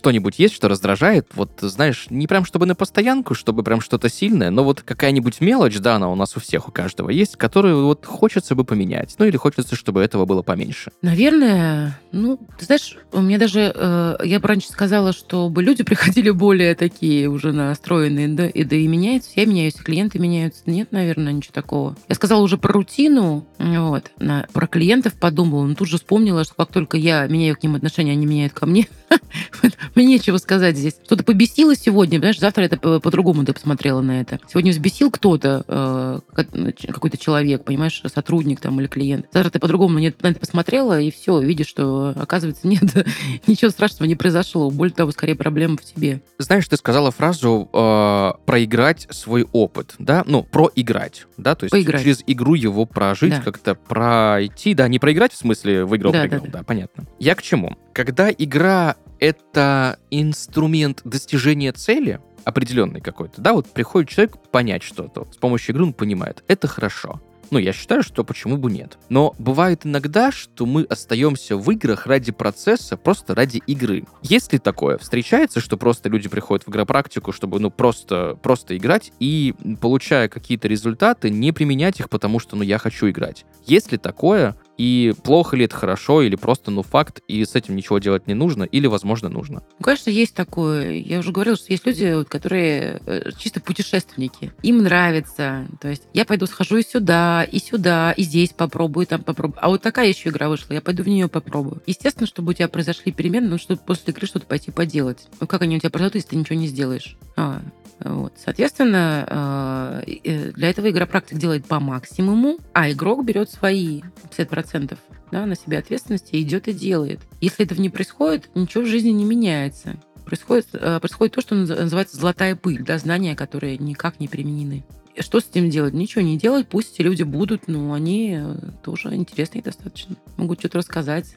Что-нибудь 0.00 0.38
есть, 0.38 0.54
что 0.54 0.68
раздражает? 0.68 1.26
Вот, 1.34 1.50
знаешь, 1.60 2.06
не 2.08 2.26
прям 2.26 2.46
чтобы 2.46 2.64
на 2.64 2.74
постоянку, 2.74 3.34
чтобы 3.34 3.62
прям 3.62 3.82
что-то 3.82 4.08
сильное, 4.08 4.48
но 4.48 4.64
вот 4.64 4.80
какая-нибудь 4.80 5.42
мелочь, 5.42 5.76
да, 5.78 5.96
она 5.96 6.08
у 6.10 6.14
нас 6.14 6.38
у 6.38 6.40
всех, 6.40 6.68
у 6.68 6.72
каждого 6.72 7.10
есть, 7.10 7.36
которую 7.36 7.84
вот 7.84 8.06
хочется 8.06 8.54
бы 8.54 8.64
поменять. 8.64 9.14
Ну 9.18 9.26
или 9.26 9.36
хочется, 9.36 9.76
чтобы 9.76 10.00
этого 10.00 10.24
было 10.24 10.40
поменьше. 10.40 10.90
Наверное, 11.02 12.00
ну, 12.12 12.40
ты 12.58 12.64
знаешь, 12.64 12.96
у 13.12 13.20
меня 13.20 13.36
даже, 13.36 13.74
э, 13.74 14.16
я 14.24 14.40
бы 14.40 14.48
раньше 14.48 14.68
сказала, 14.68 15.12
чтобы 15.12 15.62
люди 15.62 15.82
приходили 15.84 16.30
более 16.30 16.74
такие 16.74 17.28
уже 17.28 17.52
настроенные, 17.52 18.28
да, 18.28 18.46
и 18.46 18.64
да 18.64 18.76
и 18.76 18.86
меняются, 18.86 19.32
я 19.36 19.44
меняюсь, 19.44 19.74
клиенты 19.74 20.18
меняются. 20.18 20.62
Нет, 20.64 20.92
наверное, 20.92 21.34
ничего 21.34 21.52
такого. 21.52 21.94
Я 22.08 22.14
сказала 22.14 22.40
уже 22.40 22.56
про 22.56 22.72
рутину, 22.72 23.44
вот, 23.58 24.12
на, 24.18 24.46
про 24.54 24.66
клиентов 24.66 25.12
подумала, 25.12 25.66
но 25.66 25.74
тут 25.74 25.88
же 25.88 25.98
вспомнила, 25.98 26.44
что 26.44 26.54
как 26.54 26.72
только 26.72 26.96
я 26.96 27.26
меняю 27.26 27.54
к 27.54 27.62
ним 27.62 27.74
отношения, 27.74 28.12
они 28.12 28.24
меняют 28.24 28.54
ко 28.54 28.64
мне. 28.64 28.88
Мне 29.94 30.06
нечего 30.06 30.36
сказать 30.38 30.76
здесь. 30.76 30.96
Что-то 31.04 31.24
побесило 31.24 31.74
сегодня, 31.74 32.18
понимаешь, 32.18 32.38
завтра 32.38 32.62
это 32.64 32.76
по- 32.76 33.00
по-другому 33.00 33.44
ты 33.44 33.52
посмотрела 33.52 34.00
на 34.00 34.20
это. 34.20 34.38
Сегодня 34.48 34.72
взбесил 34.72 35.10
кто-то, 35.10 35.64
э, 35.66 36.20
как- 36.34 36.48
какой-то 36.92 37.16
человек, 37.18 37.64
понимаешь, 37.64 38.02
сотрудник 38.12 38.60
там 38.60 38.80
или 38.80 38.86
клиент. 38.86 39.26
Завтра 39.32 39.50
ты 39.50 39.58
по-другому 39.58 39.98
на 39.98 40.06
это 40.06 40.38
посмотрела, 40.40 41.00
и 41.00 41.10
все, 41.10 41.40
видишь, 41.40 41.66
что, 41.68 42.14
оказывается, 42.16 42.66
нет, 42.68 42.82
ничего 43.46 43.70
страшного 43.70 44.08
не 44.08 44.14
произошло. 44.14 44.70
Более 44.70 44.94
того, 44.94 45.10
скорее 45.12 45.34
проблема 45.34 45.76
в 45.76 45.82
тебе. 45.84 46.22
Знаешь, 46.38 46.66
ты 46.68 46.76
сказала 46.76 47.10
фразу 47.10 47.68
э, 47.72 48.30
проиграть 48.46 49.06
свой 49.10 49.46
опыт, 49.52 49.94
да? 49.98 50.24
Ну, 50.26 50.42
проиграть, 50.42 51.26
да? 51.36 51.54
То 51.54 51.64
есть 51.64 51.72
Поиграть. 51.72 52.02
через 52.02 52.22
игру 52.26 52.54
его 52.54 52.86
прожить, 52.86 53.30
Да. 53.30 53.40
как-то 53.42 53.74
пройти, 53.74 54.74
да, 54.74 54.88
не 54.88 54.98
проиграть 54.98 55.32
в 55.32 55.36
смысле 55.36 55.84
выиграл, 55.84 56.12
Да, 56.12 56.26
да, 56.26 56.40
да, 56.40 56.46
да. 56.50 56.62
понятно. 56.62 57.04
Я 57.18 57.34
к 57.34 57.42
чему? 57.42 57.76
Когда 57.92 58.30
игра 58.30 58.96
это 59.18 59.79
инструмент 60.10 61.02
достижения 61.04 61.72
цели 61.72 62.20
определенный 62.44 63.00
какой-то, 63.00 63.40
да, 63.40 63.52
вот 63.52 63.70
приходит 63.70 64.08
человек 64.08 64.38
понять 64.50 64.82
что-то, 64.82 65.28
с 65.32 65.36
помощью 65.36 65.74
игры 65.74 65.84
он 65.84 65.92
понимает, 65.92 66.42
это 66.48 66.68
хорошо. 66.68 67.20
Ну, 67.50 67.58
я 67.58 67.72
считаю, 67.72 68.02
что 68.02 68.22
почему 68.22 68.56
бы 68.56 68.70
нет. 68.70 68.96
Но 69.08 69.34
бывает 69.38 69.84
иногда, 69.84 70.30
что 70.30 70.66
мы 70.66 70.84
остаемся 70.84 71.56
в 71.56 71.68
играх 71.72 72.06
ради 72.06 72.30
процесса, 72.30 72.96
просто 72.96 73.34
ради 73.34 73.60
игры. 73.66 74.04
Есть 74.22 74.52
ли 74.52 74.60
такое? 74.60 74.98
Встречается, 74.98 75.60
что 75.60 75.76
просто 75.76 76.08
люди 76.08 76.28
приходят 76.28 76.64
в 76.64 76.70
игропрактику, 76.70 77.32
чтобы, 77.32 77.58
ну, 77.58 77.70
просто, 77.70 78.38
просто 78.40 78.76
играть 78.76 79.12
и, 79.18 79.54
получая 79.80 80.28
какие-то 80.28 80.68
результаты, 80.68 81.28
не 81.28 81.50
применять 81.50 81.98
их, 81.98 82.08
потому 82.08 82.38
что, 82.38 82.54
ну, 82.54 82.62
я 82.62 82.78
хочу 82.78 83.10
играть. 83.10 83.44
Есть 83.66 83.90
ли 83.90 83.98
такое? 83.98 84.54
И 84.80 85.12
плохо 85.24 85.58
ли 85.58 85.66
это 85.66 85.76
хорошо, 85.76 86.22
или 86.22 86.36
просто, 86.36 86.70
ну, 86.70 86.82
факт, 86.82 87.20
и 87.28 87.44
с 87.44 87.54
этим 87.54 87.76
ничего 87.76 87.98
делать 87.98 88.26
не 88.26 88.32
нужно, 88.32 88.62
или, 88.62 88.86
возможно, 88.86 89.28
нужно? 89.28 89.62
Ну, 89.78 89.84
конечно, 89.84 90.08
есть 90.08 90.34
такое. 90.34 90.92
Я 90.92 91.18
уже 91.18 91.32
говорила, 91.32 91.54
что 91.54 91.70
есть 91.70 91.84
люди, 91.84 92.24
которые 92.24 93.02
э, 93.04 93.30
чисто 93.36 93.60
путешественники. 93.60 94.54
Им 94.62 94.78
нравится. 94.78 95.66
То 95.82 95.88
есть 95.88 96.04
я 96.14 96.24
пойду 96.24 96.46
схожу 96.46 96.78
и 96.78 96.82
сюда, 96.82 97.44
и 97.44 97.58
сюда, 97.58 98.12
и 98.12 98.22
здесь 98.22 98.54
попробую, 98.54 99.04
и 99.04 99.08
там 99.08 99.22
попробую. 99.22 99.58
А 99.62 99.68
вот 99.68 99.82
такая 99.82 100.08
еще 100.08 100.30
игра 100.30 100.48
вышла, 100.48 100.72
я 100.72 100.80
пойду 100.80 101.02
в 101.02 101.08
нее 101.08 101.28
попробую. 101.28 101.82
Естественно, 101.86 102.26
чтобы 102.26 102.52
у 102.52 102.54
тебя 102.54 102.68
произошли 102.68 103.12
перемены, 103.12 103.48
ну, 103.48 103.58
чтобы 103.58 103.82
после 103.86 104.14
игры 104.14 104.26
что-то 104.26 104.46
пойти 104.46 104.70
поделать. 104.70 105.28
Ну, 105.42 105.46
как 105.46 105.60
они 105.60 105.76
у 105.76 105.78
тебя 105.78 105.90
произойдут, 105.90 106.14
если 106.14 106.28
ты 106.28 106.36
ничего 106.36 106.58
не 106.58 106.68
сделаешь? 106.68 107.18
А, 107.36 107.60
вот. 108.02 108.32
Соответственно, 108.42 110.02
э, 110.06 110.12
э, 110.24 110.52
для 110.52 110.70
этого 110.70 110.90
игропрактик 110.90 111.36
делает 111.36 111.66
по 111.66 111.80
максимуму, 111.80 112.58
а 112.72 112.90
игрок 112.90 113.24
берет 113.24 113.50
свои 113.50 114.02
50% 114.36 114.96
да, 115.30 115.46
на 115.46 115.54
себя 115.54 115.78
ответственности 115.78 116.40
идет 116.40 116.68
и 116.68 116.72
делает. 116.72 117.20
Если 117.40 117.64
этого 117.64 117.80
не 117.80 117.90
происходит, 117.90 118.50
ничего 118.54 118.84
в 118.84 118.86
жизни 118.86 119.10
не 119.10 119.24
меняется. 119.24 119.96
Происходит, 120.24 120.68
э, 120.72 120.98
происходит 120.98 121.34
то, 121.34 121.40
что 121.40 121.54
наз- 121.54 121.82
называется 121.82 122.16
золотая 122.16 122.56
пыль, 122.56 122.82
да, 122.82 122.98
знания, 122.98 123.36
которые 123.36 123.76
никак 123.78 124.18
не 124.18 124.28
применены. 124.28 124.84
Что 125.18 125.40
с 125.40 125.48
этим 125.48 125.68
делать? 125.68 125.92
Ничего 125.92 126.22
не 126.22 126.38
делать, 126.38 126.68
пусть 126.68 126.94
эти 126.94 127.02
люди 127.02 127.24
будут, 127.24 127.68
но 127.68 127.92
они 127.92 128.40
тоже 128.82 129.14
интересные 129.14 129.62
достаточно. 129.62 130.16
Могут 130.36 130.60
что-то 130.60 130.78
рассказать. 130.78 131.36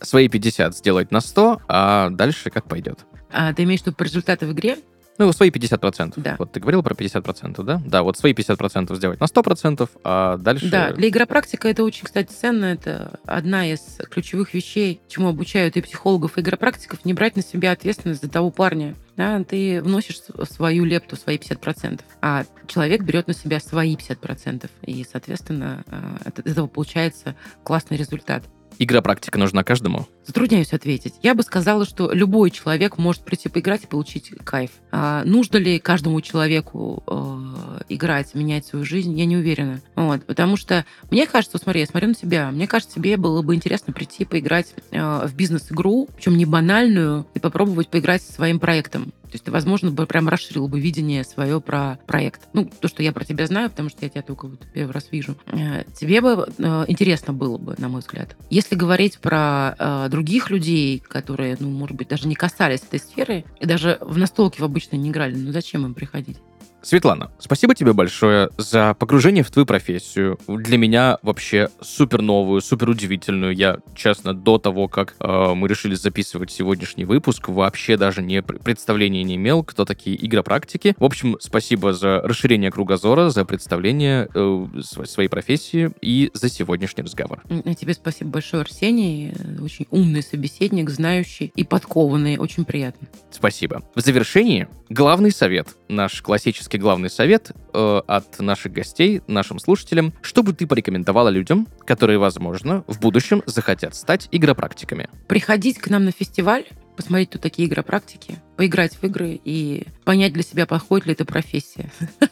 Свои 0.00 0.28
50 0.28 0.76
сделать 0.76 1.10
на 1.10 1.20
100, 1.20 1.62
а 1.68 2.10
дальше 2.10 2.50
как 2.50 2.68
пойдет. 2.68 3.00
А 3.32 3.52
ты 3.54 3.62
имеешь 3.62 3.80
в 3.80 3.86
виду 3.86 3.96
по 3.96 4.02
результату 4.02 4.46
в 4.46 4.52
игре? 4.52 4.78
Ну, 5.22 5.32
свои 5.32 5.50
50%. 5.50 6.14
Да. 6.16 6.34
Вот 6.38 6.50
ты 6.50 6.58
говорил 6.58 6.82
про 6.82 6.94
50%, 6.94 7.62
да? 7.62 7.80
Да, 7.86 8.02
вот 8.02 8.18
свои 8.18 8.32
50% 8.32 8.94
сделать 8.96 9.20
на 9.20 9.24
100%, 9.24 9.88
а 10.02 10.36
дальше... 10.36 10.68
Да, 10.68 10.92
для 10.92 11.08
игропрактика 11.08 11.68
это 11.68 11.84
очень, 11.84 12.04
кстати, 12.04 12.32
ценно. 12.32 12.64
Это 12.64 13.20
одна 13.24 13.70
из 13.70 13.98
ключевых 14.10 14.52
вещей, 14.52 15.00
чему 15.08 15.28
обучают 15.28 15.76
и 15.76 15.80
психологов, 15.80 16.38
и 16.38 16.40
игропрактиков, 16.40 17.04
не 17.04 17.14
брать 17.14 17.36
на 17.36 17.42
себя 17.42 17.70
ответственность 17.70 18.22
за 18.22 18.28
того 18.28 18.50
парня. 18.50 18.96
Да, 19.16 19.44
ты 19.44 19.80
вносишь 19.80 20.18
свою 20.50 20.84
лепту, 20.84 21.16
свои 21.16 21.36
50%, 21.36 22.00
а 22.20 22.44
человек 22.66 23.02
берет 23.02 23.28
на 23.28 23.34
себя 23.34 23.60
свои 23.60 23.94
50%. 23.94 24.68
И, 24.86 25.06
соответственно, 25.08 25.84
э, 25.86 26.16
от 26.24 26.38
этого 26.40 26.66
получается 26.66 27.36
классный 27.62 27.96
результат. 27.96 28.42
Игра-практика 28.78 29.38
нужна 29.38 29.64
каждому. 29.64 30.06
Затрудняюсь 30.26 30.72
ответить. 30.72 31.14
Я 31.22 31.34
бы 31.34 31.42
сказала, 31.42 31.84
что 31.84 32.12
любой 32.12 32.50
человек 32.50 32.98
может 32.98 33.22
прийти 33.22 33.48
поиграть 33.48 33.84
и 33.84 33.86
получить 33.86 34.30
кайф. 34.44 34.70
А 34.90 35.24
нужно 35.24 35.56
ли 35.58 35.78
каждому 35.78 36.20
человеку 36.20 37.02
э, 37.06 37.82
играть, 37.88 38.34
менять 38.34 38.66
свою 38.66 38.84
жизнь, 38.84 39.18
я 39.18 39.26
не 39.26 39.36
уверена. 39.36 39.80
Вот, 39.96 40.24
потому 40.24 40.56
что 40.56 40.84
мне 41.10 41.26
кажется, 41.26 41.56
вот 41.56 41.62
смотри, 41.62 41.80
я 41.80 41.86
смотрю 41.86 42.08
на 42.08 42.14
себя, 42.14 42.50
мне 42.50 42.66
кажется, 42.66 42.96
тебе 42.96 43.16
было 43.16 43.42
бы 43.42 43.54
интересно 43.54 43.92
прийти 43.92 44.24
поиграть 44.24 44.74
э, 44.90 45.26
в 45.26 45.34
бизнес-игру, 45.34 46.08
причем 46.14 46.36
не 46.36 46.46
банальную, 46.46 47.26
и 47.34 47.38
попробовать 47.38 47.88
поиграть 47.88 48.22
со 48.22 48.32
своим 48.32 48.60
проектом. 48.60 49.12
То 49.32 49.36
есть 49.36 49.44
ты, 49.46 49.50
возможно, 49.50 49.90
бы 49.90 50.04
прям 50.04 50.28
расширил 50.28 50.68
бы 50.68 50.78
видение 50.78 51.24
свое 51.24 51.58
про 51.58 51.98
проект. 52.06 52.50
Ну, 52.52 52.70
то, 52.80 52.86
что 52.86 53.02
я 53.02 53.12
про 53.12 53.24
тебя 53.24 53.46
знаю, 53.46 53.70
потому 53.70 53.88
что 53.88 54.00
я 54.02 54.10
тебя 54.10 54.20
только 54.20 54.46
вот 54.46 54.60
первый 54.74 54.92
раз 54.92 55.08
вижу. 55.10 55.38
Э, 55.46 55.84
Тебе 55.98 56.20
бы 56.20 56.52
э, 56.58 56.84
интересно 56.86 57.32
было 57.32 57.56
бы, 57.56 57.74
на 57.78 57.88
мой 57.88 58.02
взгляд. 58.02 58.36
Если 58.50 58.74
говорить 58.74 59.18
про 59.20 59.74
э, 59.78 60.08
других 60.10 60.50
людей, 60.50 60.98
которые, 60.98 61.56
ну, 61.58 61.70
может 61.70 61.96
быть, 61.96 62.08
даже 62.08 62.28
не 62.28 62.34
касались 62.34 62.82
этой 62.82 63.00
сферы, 63.00 63.46
и 63.58 63.64
даже 63.64 63.96
в 64.02 64.18
настолке 64.18 64.60
в 64.60 64.64
обычно 64.66 64.96
не 64.96 65.08
играли, 65.08 65.34
ну 65.34 65.50
зачем 65.50 65.86
им 65.86 65.94
приходить? 65.94 66.36
Светлана, 66.82 67.30
спасибо 67.38 67.74
тебе 67.74 67.92
большое 67.92 68.50
за 68.58 68.94
погружение 68.94 69.44
в 69.44 69.50
твою 69.50 69.66
профессию. 69.66 70.38
Для 70.48 70.76
меня 70.78 71.18
вообще 71.22 71.68
супер 71.80 72.22
новую, 72.22 72.60
супер 72.60 72.88
удивительную. 72.90 73.54
Я, 73.54 73.78
честно, 73.94 74.34
до 74.34 74.58
того, 74.58 74.88
как 74.88 75.14
э, 75.20 75.54
мы 75.54 75.68
решили 75.68 75.94
записывать 75.94 76.50
сегодняшний 76.50 77.04
выпуск, 77.04 77.48
вообще 77.48 77.96
даже 77.96 78.20
не 78.22 78.42
пр- 78.42 78.58
представления 78.58 79.22
не 79.22 79.36
имел, 79.36 79.62
кто 79.62 79.84
такие 79.84 80.24
игропрактики. 80.26 80.94
В 80.98 81.04
общем, 81.04 81.36
спасибо 81.40 81.92
за 81.92 82.20
расширение 82.20 82.70
кругозора, 82.70 83.30
за 83.30 83.44
представление 83.44 84.28
э, 84.34 84.66
св- 84.82 85.08
своей 85.08 85.28
профессии 85.28 85.90
и 86.00 86.30
за 86.34 86.48
сегодняшний 86.48 87.04
разговор. 87.04 87.42
А 87.64 87.74
Тебе 87.74 87.94
спасибо 87.94 88.30
большое, 88.30 88.62
Арсений. 88.62 89.32
Очень 89.62 89.86
умный 89.90 90.22
собеседник, 90.22 90.90
знающий 90.90 91.52
и 91.54 91.64
подкованный. 91.64 92.38
Очень 92.38 92.64
приятно. 92.64 93.06
Спасибо. 93.30 93.82
В 93.94 94.00
завершении 94.00 94.66
главный 94.88 95.30
совет, 95.30 95.68
наш 95.88 96.20
классический 96.22 96.71
главный 96.78 97.10
совет 97.10 97.52
э, 97.72 98.02
от 98.06 98.38
наших 98.40 98.72
гостей, 98.72 99.22
нашим 99.26 99.58
слушателям, 99.58 100.12
что 100.22 100.42
бы 100.42 100.52
ты 100.52 100.66
порекомендовала 100.66 101.28
людям, 101.28 101.68
которые, 101.86 102.18
возможно, 102.18 102.84
в 102.86 103.00
будущем 103.00 103.42
захотят 103.46 103.94
стать 103.94 104.28
игропрактиками. 104.30 105.08
Приходить 105.28 105.78
к 105.78 105.88
нам 105.88 106.04
на 106.04 106.12
фестиваль, 106.12 106.64
посмотреть, 106.96 107.30
кто 107.30 107.38
такие 107.38 107.68
игропрактики, 107.68 108.38
поиграть 108.56 108.94
в 108.94 109.04
игры 109.04 109.40
и 109.42 109.86
понять 110.04 110.32
для 110.32 110.42
себя, 110.42 110.66
подходит 110.66 111.06
ли 111.06 111.12
эта 111.12 111.24
профессия. 111.24 111.90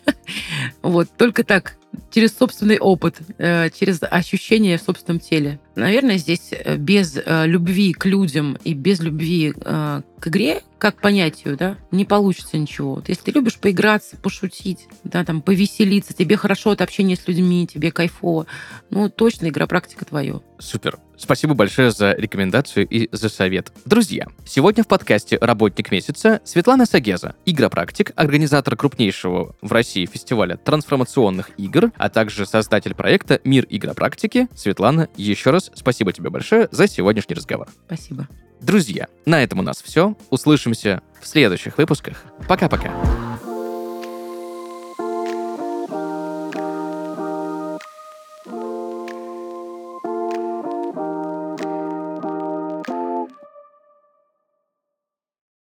Вот, 0.83 1.09
только 1.17 1.43
так, 1.43 1.77
через 2.13 2.37
собственный 2.37 2.79
опыт, 2.79 3.17
э, 3.39 3.69
через 3.71 4.01
ощущения 4.03 4.79
в 4.79 4.83
собственном 4.83 5.19
теле. 5.19 5.59
Наверное, 5.75 6.19
здесь 6.19 6.51
э, 6.53 6.77
без 6.77 7.17
э, 7.17 7.47
любви 7.47 7.93
к 7.93 8.07
людям 8.07 8.59
и 8.65 8.75
без 8.75 9.01
любви 9.01 9.53
э, 9.55 10.03
к 10.21 10.29
игре, 10.29 10.63
как 10.79 11.01
понятию, 11.01 11.57
да, 11.57 11.77
не 11.91 12.05
получится 12.05 12.57
ничего. 12.57 12.97
Вот 12.97 13.09
Если 13.09 13.25
ты 13.25 13.31
любишь 13.33 13.59
поиграться, 13.59 14.17
пошутить, 14.17 14.89
да, 15.05 15.25
там, 15.25 15.43
повеселиться, 15.43 16.15
тебе 16.15 16.37
хорошо 16.37 16.71
от 16.71 16.81
общения 16.81 17.17
с 17.17 17.27
людьми, 17.29 17.67
тебе 17.67 17.93
кайфово, 17.93 18.47
ну, 18.91 19.09
точно 19.09 19.49
игропрактика 19.49 20.05
твое. 20.05 20.41
Супер. 20.59 20.99
Спасибо 21.17 21.53
большое 21.53 21.91
за 21.91 22.13
рекомендацию 22.13 22.87
и 22.89 23.09
за 23.13 23.29
совет. 23.29 23.73
Друзья, 23.85 24.27
сегодня 24.47 24.83
в 24.83 24.89
подкасте 24.89 25.37
«Работник 25.39 25.91
месяца» 25.91 26.41
Светлана 26.45 26.87
Сагеза, 26.87 27.35
игропрактик, 27.45 28.13
организатор 28.17 28.75
крупнейшего 28.75 29.55
в 29.61 29.73
России 29.73 30.07
фестиваля 30.07 30.57
трансформационных 30.57 31.51
игр, 31.59 31.93
а 31.97 32.09
также 32.09 32.47
создатель 32.47 32.95
проекта 32.95 33.39
«Мир 33.45 33.67
игропрактики». 33.69 34.49
Светлана, 34.57 35.09
еще 35.17 35.51
раз 35.51 35.70
спасибо 35.75 36.13
тебе 36.13 36.31
большое 36.31 36.69
за 36.71 36.87
сегодняшний 36.89 37.35
разговор. 37.35 37.69
Спасибо. 37.87 38.29
Друзья, 38.61 39.09
на 39.25 39.43
этом 39.43 39.61
у 39.61 39.63
нас 39.63 39.83
все. 39.83 40.17
Услышимся 40.29 41.03
в 41.21 41.27
следующих 41.27 41.79
выпусках. 41.79 42.25
Пока-пока. 42.49 42.93